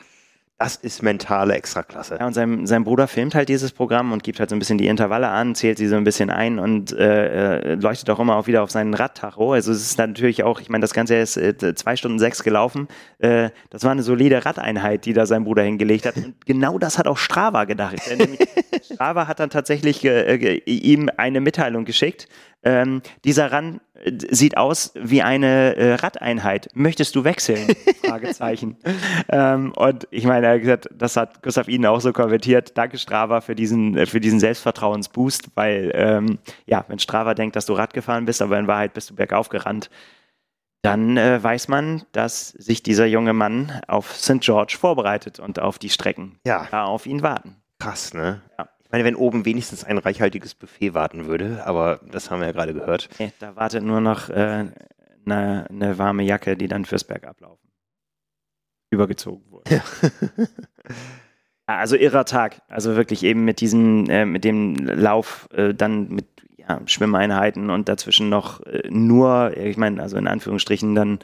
[0.59, 2.17] das ist mentale Extraklasse.
[2.19, 4.79] Ja, und sein, sein Bruder filmt halt dieses Programm und gibt halt so ein bisschen
[4.79, 8.35] die Intervalle an, zählt sie so ein bisschen ein und äh, äh leuchtet auch immer
[8.37, 9.53] auch wieder auf seinen Radtacho.
[9.53, 12.87] Also es ist natürlich auch, ich meine, das Ganze ist äh, zwei Stunden sechs gelaufen.
[13.19, 16.17] Äh, das war eine solide Radeinheit, die da sein Bruder hingelegt hat.
[16.17, 17.97] Und genau das hat auch Strava gedacht.
[18.83, 22.27] Strava hat dann tatsächlich äh, ihm eine Mitteilung geschickt.
[22.63, 26.69] Ähm, dieser Run äh, sieht aus wie eine äh, Radeinheit.
[26.73, 27.67] Möchtest du wechseln?
[28.05, 28.77] Fragezeichen.
[29.29, 32.77] ähm, und ich meine, er hat gesagt, das hat Gustav Ihnen auch so konvertiert.
[32.77, 37.65] Danke Strava für diesen, äh, für diesen Selbstvertrauensboost, weil ähm, ja, wenn Strava denkt, dass
[37.65, 39.89] du Rad gefahren bist, aber in Wahrheit bist du bergauf gerannt,
[40.81, 44.41] dann äh, weiß man, dass sich dieser junge Mann auf St.
[44.41, 46.67] George vorbereitet und auf die Strecken ja.
[46.71, 47.57] da auf ihn warten.
[47.79, 48.41] Krass, ne?
[48.57, 48.69] Ja.
[48.87, 52.53] Ich meine, wenn oben wenigstens ein reichhaltiges Buffet warten würde, aber das haben wir ja
[52.53, 53.09] gerade gehört.
[53.19, 54.87] Nee, da wartet nur noch eine äh,
[55.25, 57.69] ne, ne warme Jacke, die dann fürs Bergablaufen
[58.89, 59.75] übergezogen wurde.
[59.75, 59.83] Ja.
[61.65, 62.61] also irrer Tag.
[62.69, 67.89] Also wirklich eben mit diesem, äh, mit dem Lauf, äh, dann mit ja, Schwimmeinheiten und
[67.89, 71.19] dazwischen noch äh, nur, ich meine, also in Anführungsstrichen dann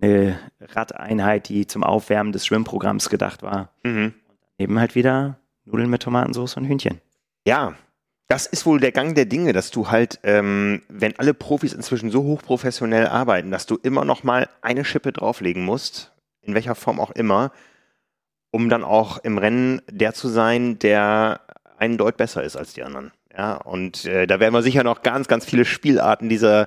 [0.00, 3.70] eine Radeinheit, die zum Aufwärmen des Schwimmprogramms gedacht war.
[3.84, 4.14] Mhm.
[4.58, 7.00] Eben halt wieder Nudeln mit Tomatensauce und Hühnchen.
[7.46, 7.74] Ja,
[8.28, 12.10] das ist wohl der Gang der Dinge, dass du halt, ähm, wenn alle Profis inzwischen
[12.10, 16.12] so hochprofessionell arbeiten, dass du immer noch mal eine Schippe drauflegen musst,
[16.42, 17.52] in welcher Form auch immer,
[18.50, 21.40] um dann auch im Rennen der zu sein, der
[21.76, 23.12] einen Deut besser ist als die anderen.
[23.36, 26.66] Ja, und äh, da werden wir sicher noch ganz, ganz viele Spielarten dieser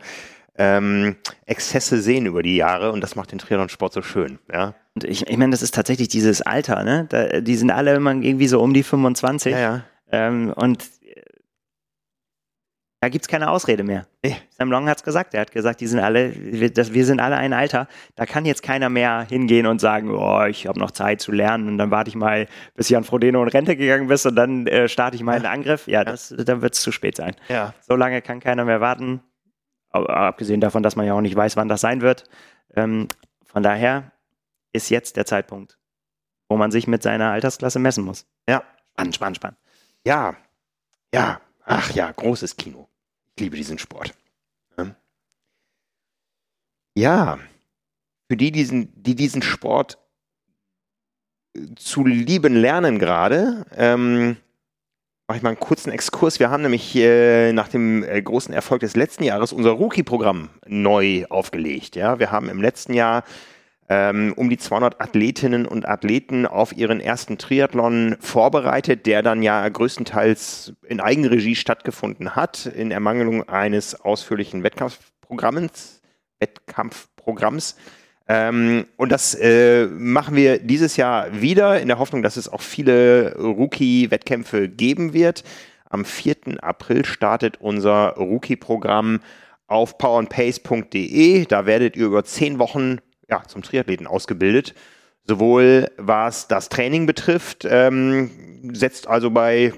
[0.58, 4.40] ähm, Exzesse sehen über die Jahre und das macht den Triathlon-Sport so schön.
[4.52, 4.74] Ja.
[4.96, 7.06] Und ich, ich meine, das ist tatsächlich dieses Alter, ne?
[7.10, 9.52] Da, die sind alle immer irgendwie so um die 25.
[9.52, 9.84] Ja, ja.
[10.12, 11.22] Ähm, und äh,
[13.00, 14.08] da gibt es keine Ausrede mehr.
[14.24, 14.36] Nee.
[14.50, 15.36] Sam Long hat es gesagt.
[15.36, 17.88] Er hat gesagt, die sind alle, wir, das, wir sind alle ein Alter.
[18.16, 21.68] Da kann jetzt keiner mehr hingehen und sagen, oh, ich habe noch Zeit zu lernen
[21.68, 24.90] und dann warte ich mal, bis Jan Frodeno in Rente gegangen bist und dann äh,
[24.90, 25.88] starte ich mal einen Angriff.
[25.88, 27.36] Ja, das, dann wird es zu spät sein.
[27.50, 27.76] Ja.
[27.88, 29.22] So lange kann keiner mehr warten.
[29.90, 32.26] Abgesehen davon, dass man ja auch nicht weiß, wann das sein wird.
[32.76, 33.08] Ähm,
[33.46, 34.12] von daher
[34.74, 35.78] ist jetzt der Zeitpunkt,
[36.50, 38.26] wo man sich mit seiner Altersklasse messen muss.
[38.48, 38.64] Ja.
[38.92, 39.58] Spannend, spannend, spannend.
[40.06, 40.36] Ja,
[41.14, 42.88] ja, ach ja, großes Kino.
[43.36, 44.14] Ich liebe diesen Sport.
[46.98, 47.38] Ja,
[48.28, 50.00] für die, diesen, die diesen Sport
[51.56, 54.38] äh, zu lieben lernen gerade, ähm,
[55.28, 56.40] mache ich mal einen kurzen Exkurs.
[56.40, 61.26] Wir haben nämlich äh, nach dem äh, großen Erfolg des letzten Jahres unser Rookie-Programm neu
[61.30, 61.98] aufgelegt.
[61.98, 63.26] Ja, wir haben im letzten Jahr
[63.90, 69.68] ähm, um die 200 Athletinnen und Athleten auf ihren ersten Triathlon vorbereitet, der dann ja
[69.68, 76.02] größtenteils in Eigenregie stattgefunden hat, in Ermangelung eines ausführlichen Wettkampfprogramms.
[76.40, 77.76] Wettkampfprogramms.
[78.28, 82.62] Ähm, und das äh, machen wir dieses Jahr wieder in der Hoffnung, dass es auch
[82.62, 85.44] viele Rookie-Wettkämpfe geben wird.
[85.90, 86.62] Am 4.
[86.62, 89.22] April startet unser Rookie-Programm
[89.68, 91.46] auf powerandpace.de.
[91.46, 92.98] Da werdet ihr über zehn Wochen
[93.30, 94.74] ja, zum Triathleten ausgebildet.
[95.24, 99.74] Sowohl was das Training betrifft, ähm, setzt also bei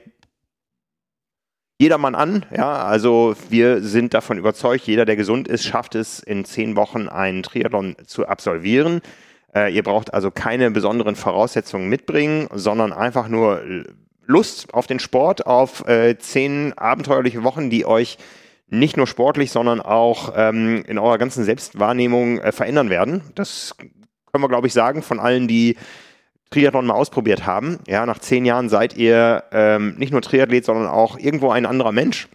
[1.80, 2.46] jedermann an.
[2.56, 7.08] Ja, also wir sind davon überzeugt, jeder, der gesund ist, schafft es in zehn Wochen
[7.08, 9.02] einen Triathlon zu absolvieren.
[9.56, 13.64] Äh, ihr braucht also keine besonderen Voraussetzungen mitbringen, sondern einfach nur
[14.26, 18.18] Lust auf den Sport, auf äh, zehn abenteuerliche Wochen, die euch
[18.68, 23.24] nicht nur sportlich, sondern auch ähm, in eurer ganzen Selbstwahrnehmung äh, verändern werden.
[23.34, 23.76] Das
[24.32, 25.78] können wir, glaube ich, sagen von allen, die
[26.52, 27.80] Triathlon mal ausprobiert haben.
[27.88, 31.92] Ja, nach zehn Jahren seid ihr ähm, nicht nur Triathlet, sondern auch irgendwo ein anderer
[31.92, 32.28] Mensch.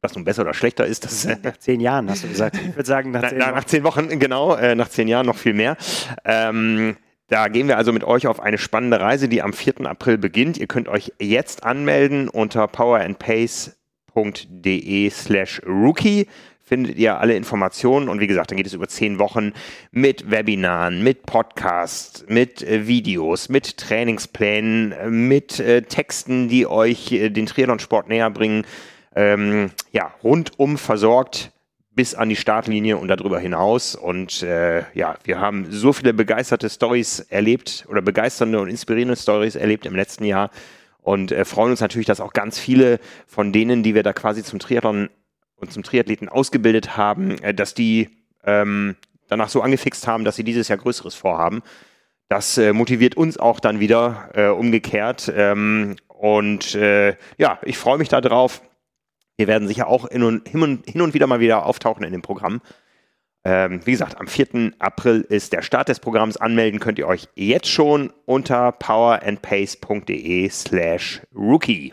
[0.00, 2.56] das nun besser oder schlechter ist, das nach zehn Jahren hast du gesagt.
[2.56, 5.36] Ich würde sagen nach zehn, na, nach zehn Wochen, genau, äh, nach zehn Jahren noch
[5.36, 5.76] viel mehr.
[6.24, 6.96] Ähm,
[7.28, 9.86] da gehen wir also mit euch auf eine spannende Reise, die am 4.
[9.86, 10.58] April beginnt.
[10.58, 16.26] Ihr könnt euch jetzt anmelden unter powerandpace.de slash rookie
[16.72, 19.52] findet ihr alle Informationen und wie gesagt, dann geht es über zehn Wochen
[19.90, 27.12] mit Webinaren, mit Podcasts, mit äh, Videos, mit Trainingsplänen, äh, mit äh, Texten, die euch
[27.12, 28.64] äh, den Triathlon-Sport näher bringen.
[29.14, 31.52] Ähm, ja, rundum versorgt
[31.90, 33.94] bis an die Startlinie und darüber hinaus.
[33.94, 39.56] Und äh, ja, wir haben so viele begeisterte Stories erlebt oder begeisternde und inspirierende Stories
[39.56, 40.50] erlebt im letzten Jahr
[41.02, 44.42] und äh, freuen uns natürlich, dass auch ganz viele von denen, die wir da quasi
[44.42, 45.10] zum Triathlon
[45.62, 48.10] und zum Triathleten ausgebildet haben, äh, dass die
[48.44, 48.96] ähm,
[49.28, 51.62] danach so angefixt haben, dass sie dieses Jahr Größeres vorhaben.
[52.28, 55.32] Das äh, motiviert uns auch dann wieder äh, umgekehrt.
[55.34, 58.62] Ähm, und äh, ja, ich freue mich darauf.
[59.36, 62.22] Wir werden sicher auch und, hin, und, hin und wieder mal wieder auftauchen in dem
[62.22, 62.60] Programm.
[63.44, 64.72] Ähm, wie gesagt, am 4.
[64.78, 66.36] April ist der Start des Programms.
[66.36, 71.92] Anmelden könnt ihr euch jetzt schon unter powerandpace.de slash rookie.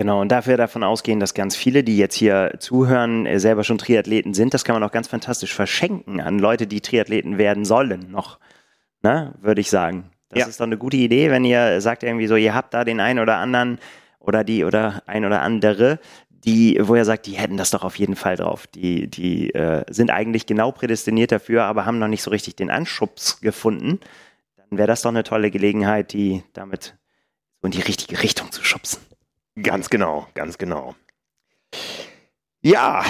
[0.00, 3.76] Genau, und dafür davon ausgehen, dass ganz viele, die jetzt hier zuhören, äh, selber schon
[3.76, 8.10] Triathleten sind, das kann man auch ganz fantastisch verschenken an Leute, die Triathleten werden sollen,
[8.10, 8.38] noch,
[9.02, 10.10] ne, würde ich sagen.
[10.30, 10.46] Das ja.
[10.46, 13.18] ist doch eine gute Idee, wenn ihr sagt irgendwie so, ihr habt da den einen
[13.18, 13.78] oder anderen
[14.20, 15.98] oder die oder ein oder andere,
[16.30, 18.66] die, wo er sagt, die hätten das doch auf jeden Fall drauf.
[18.68, 22.70] Die, die äh, sind eigentlich genau prädestiniert dafür, aber haben noch nicht so richtig den
[22.70, 24.00] Anschubs gefunden.
[24.56, 26.96] Dann wäre das doch eine tolle Gelegenheit, die damit
[27.60, 29.09] so in die richtige Richtung zu schubsen.
[29.60, 30.94] Ganz genau, ganz genau.
[32.62, 33.04] Ja,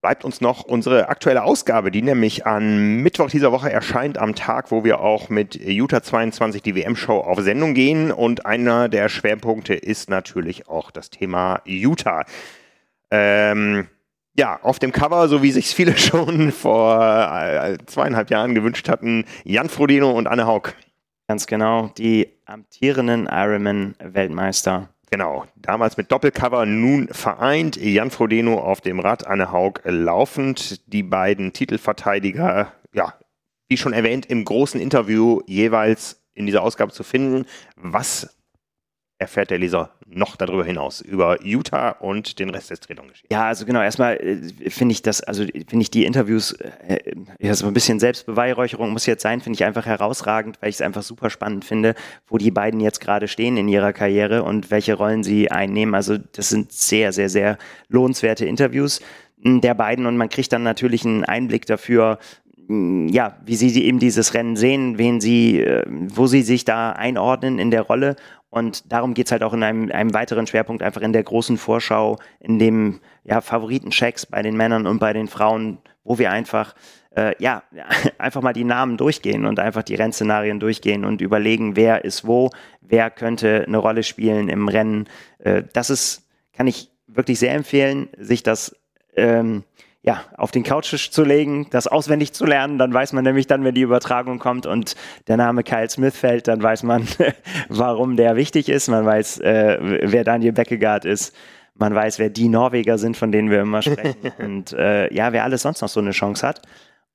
[0.00, 4.70] bleibt uns noch unsere aktuelle Ausgabe, die nämlich an Mittwoch dieser Woche erscheint, am Tag,
[4.70, 8.12] wo wir auch mit Utah 22 die WM-Show auf Sendung gehen.
[8.12, 12.24] Und einer der Schwerpunkte ist natürlich auch das Thema Utah.
[13.10, 13.88] Ähm,
[14.36, 19.24] ja, auf dem Cover, so wie sich viele schon vor äh, zweieinhalb Jahren gewünscht hatten,
[19.44, 20.74] Jan Frodeno und Anne Haug.
[21.26, 24.88] Ganz genau, die amtierenden Ironman-Weltmeister.
[25.10, 27.76] Genau, damals mit Doppelcover, nun vereint.
[27.76, 30.92] Jan Frodeno auf dem Rad, Anne Haug laufend.
[30.92, 33.14] Die beiden Titelverteidiger, ja,
[33.68, 37.46] wie schon erwähnt, im großen Interview jeweils in dieser Ausgabe zu finden.
[37.76, 38.37] Was
[39.18, 43.28] erfährt der Leser noch darüber hinaus, über Utah und den Rest des Triathlon-Geschehens.
[43.30, 46.98] Ja, also genau, erstmal äh, finde ich das, also finde ich die Interviews, äh,
[47.40, 50.82] ja, so ein bisschen Selbstbeweihräucherung muss jetzt sein, finde ich einfach herausragend, weil ich es
[50.82, 51.94] einfach super spannend finde,
[52.28, 55.94] wo die beiden jetzt gerade stehen in ihrer Karriere und welche Rollen sie einnehmen.
[55.94, 57.58] Also das sind sehr, sehr, sehr
[57.88, 59.00] lohnenswerte Interviews
[59.42, 62.18] hm, der beiden und man kriegt dann natürlich einen Einblick dafür,
[62.68, 66.92] hm, ja, wie sie eben dieses Rennen sehen, wen sie, äh, wo sie sich da
[66.92, 68.16] einordnen in der Rolle
[68.50, 72.18] und darum geht's halt auch in einem, einem weiteren Schwerpunkt, einfach in der großen Vorschau,
[72.40, 76.74] in dem ja, Favoritenchecks bei den Männern und bei den Frauen, wo wir einfach
[77.18, 77.62] äh, ja,
[78.18, 82.50] einfach mal die Namen durchgehen und einfach die Rennszenarien durchgehen und überlegen, wer ist wo,
[82.80, 85.08] wer könnte eine Rolle spielen im Rennen.
[85.38, 88.74] Äh, das ist, kann ich wirklich sehr empfehlen, sich das
[89.16, 89.64] ähm,
[90.08, 93.62] ja, auf den Couchtisch zu legen, das auswendig zu lernen, dann weiß man nämlich dann,
[93.62, 94.96] wenn die Übertragung kommt und
[95.26, 97.06] der Name Kyle Smith fällt, dann weiß man,
[97.68, 101.36] warum der wichtig ist, man weiß, äh, wer Daniel Beckegaard ist,
[101.74, 105.44] man weiß, wer die Norweger sind, von denen wir immer sprechen und äh, ja, wer
[105.44, 106.62] alles sonst noch so eine Chance hat.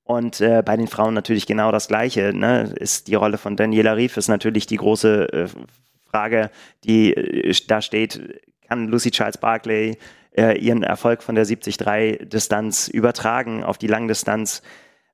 [0.04, 2.32] Und äh, bei den Frauen natürlich genau das Gleiche.
[2.32, 2.74] Ne?
[2.78, 5.48] Ist die Rolle von Daniela Rief ist natürlich die große äh,
[6.10, 6.50] Frage,
[6.84, 8.40] die äh, da steht.
[8.68, 9.96] Kann Lucy Charles Barclay
[10.36, 14.62] äh, ihren Erfolg von der 73-Distanz übertragen auf die Langdistanz.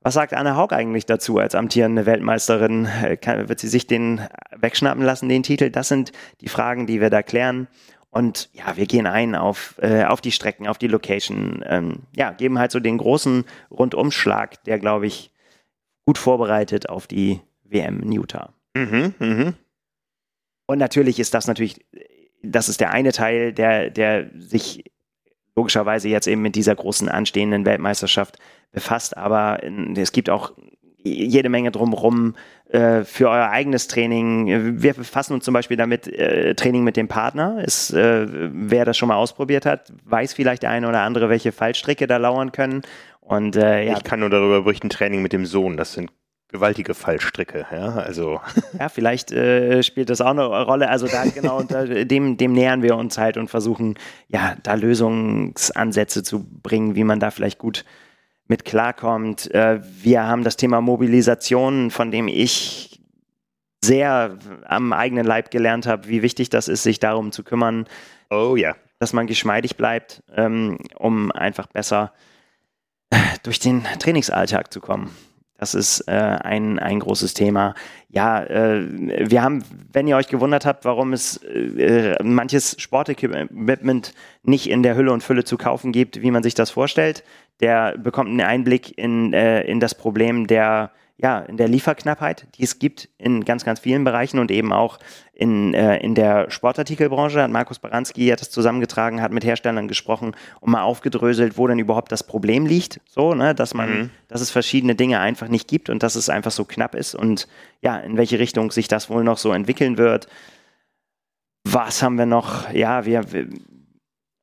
[0.03, 2.87] Was sagt Anne Haug eigentlich dazu als amtierende Weltmeisterin?
[2.87, 5.71] Äh, kann, wird sie sich den wegschnappen lassen, den Titel?
[5.71, 7.69] Das sind die Fragen, die wir da klären.
[8.09, 11.63] Und ja, wir gehen ein auf, äh, auf die Strecken, auf die Location.
[11.67, 15.31] Ähm, ja, geben halt so den großen Rundumschlag, der, glaube ich,
[16.07, 18.53] gut vorbereitet auf die WM in Utah.
[18.75, 19.53] Mhm, mh.
[20.67, 21.85] Und natürlich ist das natürlich,
[22.43, 24.85] das ist der eine Teil, der, der sich
[25.57, 28.39] logischerweise jetzt eben mit dieser großen anstehenden Weltmeisterschaft
[28.73, 29.61] befasst, aber
[29.97, 30.53] es gibt auch
[31.03, 32.35] jede Menge drumherum
[32.69, 34.83] äh, für euer eigenes Training.
[34.83, 37.65] Wir befassen uns zum Beispiel damit, äh, Training mit dem Partner.
[37.65, 41.53] Ist, äh, wer das schon mal ausprobiert hat, weiß vielleicht der eine oder andere, welche
[41.53, 42.83] Fallstricke da lauern können.
[43.21, 43.97] Und, ja.
[43.97, 45.77] Ich kann nur darüber berichten, Training mit dem Sohn.
[45.77, 46.11] Das sind
[46.51, 48.41] gewaltige Fallstricke, ja, also.
[48.79, 50.89] Ja, vielleicht äh, spielt das auch eine Rolle.
[50.89, 53.99] Also da genau, unter dem, dem nähern wir uns halt und versuchen,
[54.29, 57.85] ja, da Lösungsansätze zu bringen, wie man da vielleicht gut
[58.47, 59.53] mit klarkommt.
[59.55, 63.01] Äh, wir haben das Thema Mobilisation, von dem ich
[63.83, 67.87] sehr am eigenen Leib gelernt habe, wie wichtig das ist, sich darum zu kümmern.
[68.31, 68.77] Oh ja.
[68.99, 72.13] dass man geschmeidig bleibt, ähm, um einfach besser
[73.43, 75.11] durch den Trainingsalltag zu kommen.
[75.61, 77.75] Das ist äh, ein, ein großes Thema.
[78.09, 78.83] Ja, äh,
[79.31, 84.97] wir haben, wenn ihr euch gewundert habt, warum es äh, manches Sportequipment nicht in der
[84.97, 87.25] Hülle und Fülle zu kaufen gibt, wie man sich das vorstellt,
[87.61, 92.63] der bekommt einen Einblick in, äh, in das Problem der ja, in der Lieferknappheit, die
[92.63, 94.99] es gibt in ganz, ganz vielen Bereichen und eben auch
[95.41, 97.43] in, äh, in der Sportartikelbranche.
[97.43, 101.79] Hat Markus Baranski hat das zusammengetragen, hat mit Herstellern gesprochen und mal aufgedröselt, wo denn
[101.79, 103.01] überhaupt das Problem liegt.
[103.09, 104.11] So, ne, dass man, mhm.
[104.29, 107.49] dass es verschiedene Dinge einfach nicht gibt und dass es einfach so knapp ist und
[107.81, 110.29] ja, in welche Richtung sich das wohl noch so entwickeln wird.
[111.65, 112.71] Was haben wir noch?
[112.73, 113.49] Ja, wir, wir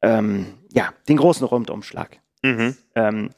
[0.01, 2.19] ähm, ja, den großen Rundumschlag.
[2.41, 2.75] Mhm.
[2.95, 3.29] Ähm,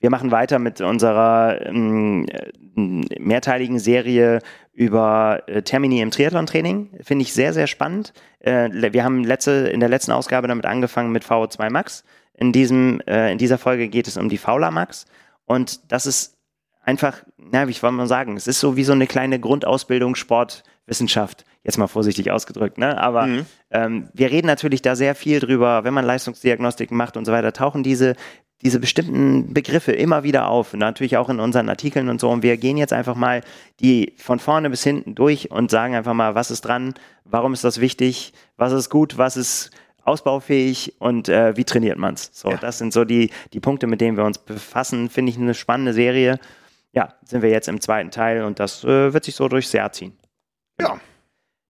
[0.00, 2.26] wir machen weiter mit unserer ähm,
[2.74, 4.40] mehrteiligen Serie
[4.72, 7.00] über äh, Termini im Triathlon-Training.
[7.02, 8.14] Finde ich sehr, sehr spannend.
[8.40, 12.04] Äh, wir haben letzte, in der letzten Ausgabe damit angefangen mit VO2 Max.
[12.32, 15.04] In, diesem, äh, in dieser Folge geht es um die Faula Max.
[15.44, 16.38] Und das ist
[16.82, 20.14] einfach, na, wie wollte mal sagen, es ist so wie so eine kleine Grundausbildung
[20.90, 21.44] Sportwissenschaft.
[21.62, 22.98] Jetzt mal vorsichtig ausgedrückt, ne?
[22.98, 23.46] Aber mhm.
[23.70, 27.52] ähm, wir reden natürlich da sehr viel drüber, wenn man Leistungsdiagnostiken macht und so weiter,
[27.52, 28.14] tauchen diese
[28.62, 30.74] diese bestimmten Begriffe immer wieder auf.
[30.74, 32.28] Und natürlich auch in unseren Artikeln und so.
[32.28, 33.40] Und wir gehen jetzt einfach mal
[33.80, 36.92] die von vorne bis hinten durch und sagen einfach mal, was ist dran,
[37.24, 39.70] warum ist das wichtig, was ist gut, was ist
[40.04, 42.32] ausbaufähig und äh, wie trainiert man es.
[42.34, 42.58] So, ja.
[42.58, 45.08] das sind so die, die Punkte, mit denen wir uns befassen.
[45.08, 46.38] Finde ich eine spannende Serie.
[46.92, 49.90] Ja, sind wir jetzt im zweiten Teil und das äh, wird sich so durchs Jahr
[49.92, 50.19] ziehen.
[50.82, 51.00] Ja.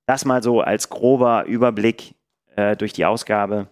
[0.07, 2.15] Das mal so als grober Überblick
[2.57, 3.69] äh, durch die Ausgabe.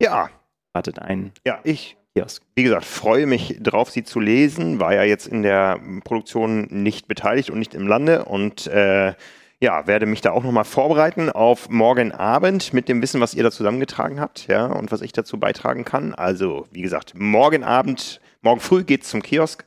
[0.00, 0.30] Ja,
[0.72, 1.32] wartet ein.
[1.46, 2.42] Ja, ich, Kiosk.
[2.54, 4.80] wie gesagt, freue mich drauf, sie zu lesen.
[4.80, 9.14] War ja jetzt in der Produktion nicht beteiligt und nicht im Lande und äh,
[9.60, 13.42] ja, werde mich da auch nochmal vorbereiten auf morgen Abend mit dem Wissen, was ihr
[13.42, 16.14] da zusammengetragen habt, ja, und was ich dazu beitragen kann.
[16.14, 19.66] Also, wie gesagt, morgen Abend, morgen früh geht's zum Kiosk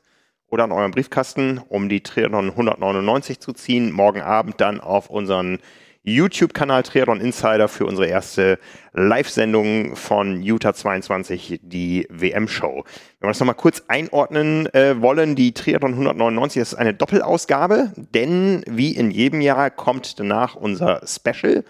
[0.51, 3.91] oder an eurem Briefkasten, um die Triathlon 199 zu ziehen.
[3.91, 5.59] Morgen Abend dann auf unseren
[6.03, 8.59] YouTube-Kanal Triathlon Insider für unsere erste
[8.93, 12.83] Live-Sendung von Utah 22, die WM-Show.
[13.19, 18.63] Wenn wir das nochmal kurz einordnen äh, wollen, die Triathlon 199 ist eine Doppelausgabe, denn
[18.67, 21.63] wie in jedem Jahr kommt danach unser Special.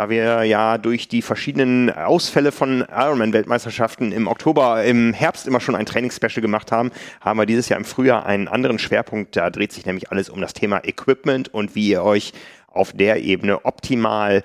[0.00, 5.74] Da wir ja durch die verschiedenen Ausfälle von Ironman-Weltmeisterschaften im Oktober, im Herbst immer schon
[5.74, 6.90] ein Trainingsspecial gemacht haben,
[7.20, 9.36] haben wir dieses Jahr im Frühjahr einen anderen Schwerpunkt.
[9.36, 12.32] Da dreht sich nämlich alles um das Thema Equipment und wie ihr euch
[12.66, 14.42] auf der Ebene optimal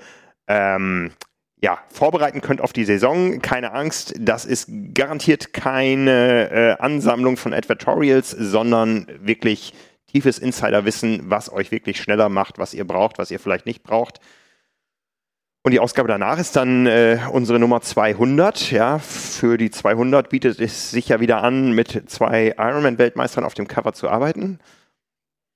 [0.49, 1.12] ähm,
[1.62, 3.41] ja, vorbereiten könnt auf die Saison.
[3.41, 9.74] Keine Angst, das ist garantiert keine äh, Ansammlung von Advertorials, sondern wirklich
[10.08, 14.20] tiefes Insiderwissen, was euch wirklich schneller macht, was ihr braucht, was ihr vielleicht nicht braucht.
[15.66, 18.70] Und die Ausgabe danach ist dann äh, unsere Nummer 200.
[18.70, 23.68] Ja, für die 200 bietet es sich ja wieder an, mit zwei Ironman-Weltmeistern auf dem
[23.68, 24.59] Cover zu arbeiten.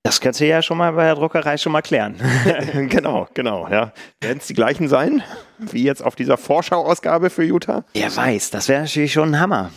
[0.02, 2.16] Das kannst du ja schon mal bei der Druckerei schon mal klären.
[2.88, 3.92] genau, genau, ja.
[4.20, 5.22] Werden es die gleichen sein,
[5.58, 7.84] wie jetzt auf dieser Vorschau-Ausgabe für Utah?
[7.92, 9.70] Wer weiß, das wäre natürlich schon ein Hammer.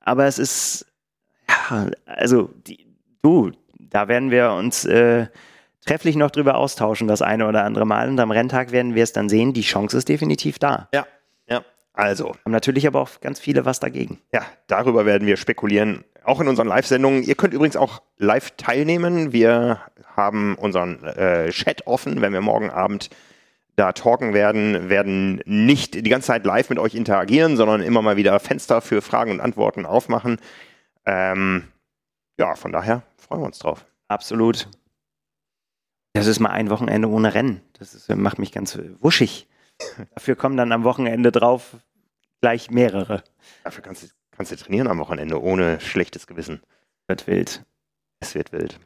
[0.00, 0.86] Aber es ist,
[1.46, 2.86] ja, also, die,
[3.20, 5.26] du, da werden wir uns äh,
[5.86, 8.08] trefflich noch drüber austauschen, das eine oder andere Mal.
[8.08, 9.52] Und am Renntag werden wir es dann sehen.
[9.52, 10.88] Die Chance ist definitiv da.
[10.92, 11.06] Ja,
[11.48, 11.64] ja.
[11.92, 12.34] Also.
[12.44, 14.20] Haben natürlich aber auch ganz viele was dagegen.
[14.32, 17.22] Ja, darüber werden wir spekulieren auch in unseren Live-Sendungen.
[17.22, 19.32] Ihr könnt übrigens auch live teilnehmen.
[19.32, 19.80] Wir
[20.16, 23.10] haben unseren äh, Chat offen, wenn wir morgen Abend
[23.76, 28.16] da talken werden, werden nicht die ganze Zeit live mit euch interagieren, sondern immer mal
[28.16, 30.38] wieder Fenster für Fragen und Antworten aufmachen.
[31.04, 31.64] Ähm,
[32.38, 33.84] ja, von daher freuen wir uns drauf.
[34.08, 34.68] Absolut.
[36.14, 37.60] Das ist mal ein Wochenende ohne Rennen.
[37.78, 39.46] Das ist, macht mich ganz wuschig.
[40.14, 41.76] Dafür kommen dann am Wochenende drauf
[42.40, 43.22] gleich mehrere.
[43.64, 46.60] Dafür kannst du Kannst du trainieren am Wochenende ohne schlechtes Gewissen.
[47.06, 47.64] Wird wild.
[48.18, 48.80] Es wird wild.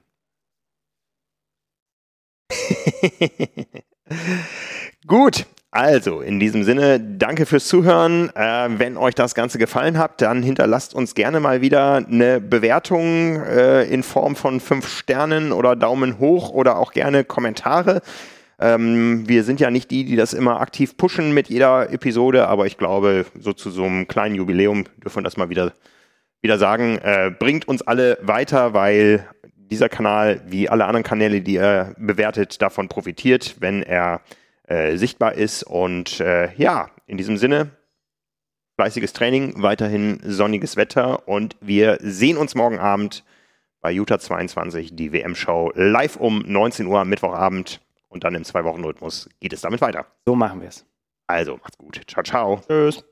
[5.06, 8.30] Gut, also in diesem Sinne, danke fürs Zuhören.
[8.34, 13.42] Äh, wenn euch das Ganze gefallen hat, dann hinterlasst uns gerne mal wieder eine Bewertung
[13.42, 18.00] äh, in Form von fünf Sternen oder Daumen hoch oder auch gerne Kommentare.
[18.60, 22.66] Ähm, wir sind ja nicht die, die das immer aktiv pushen mit jeder Episode, aber
[22.66, 25.74] ich glaube, so zu so einem kleinen Jubiläum dürfen wir das mal wieder,
[26.40, 26.98] wieder sagen.
[26.98, 29.28] Äh, bringt uns alle weiter, weil
[29.70, 34.22] dieser Kanal, wie alle anderen Kanäle, die er bewertet, davon profitiert, wenn er
[34.68, 35.62] äh, sichtbar ist.
[35.62, 37.70] Und äh, ja, in diesem Sinne,
[38.76, 43.24] fleißiges Training, weiterhin sonniges Wetter und wir sehen uns morgen Abend
[43.80, 49.28] bei Utah 22, die WM-Show, live um 19 Uhr am Mittwochabend und dann im Zwei-Wochen-Rhythmus
[49.40, 50.06] geht es damit weiter.
[50.26, 50.84] So machen wir es.
[51.26, 52.00] Also, macht's gut.
[52.06, 52.60] Ciao, ciao.
[52.66, 53.07] Tschüss.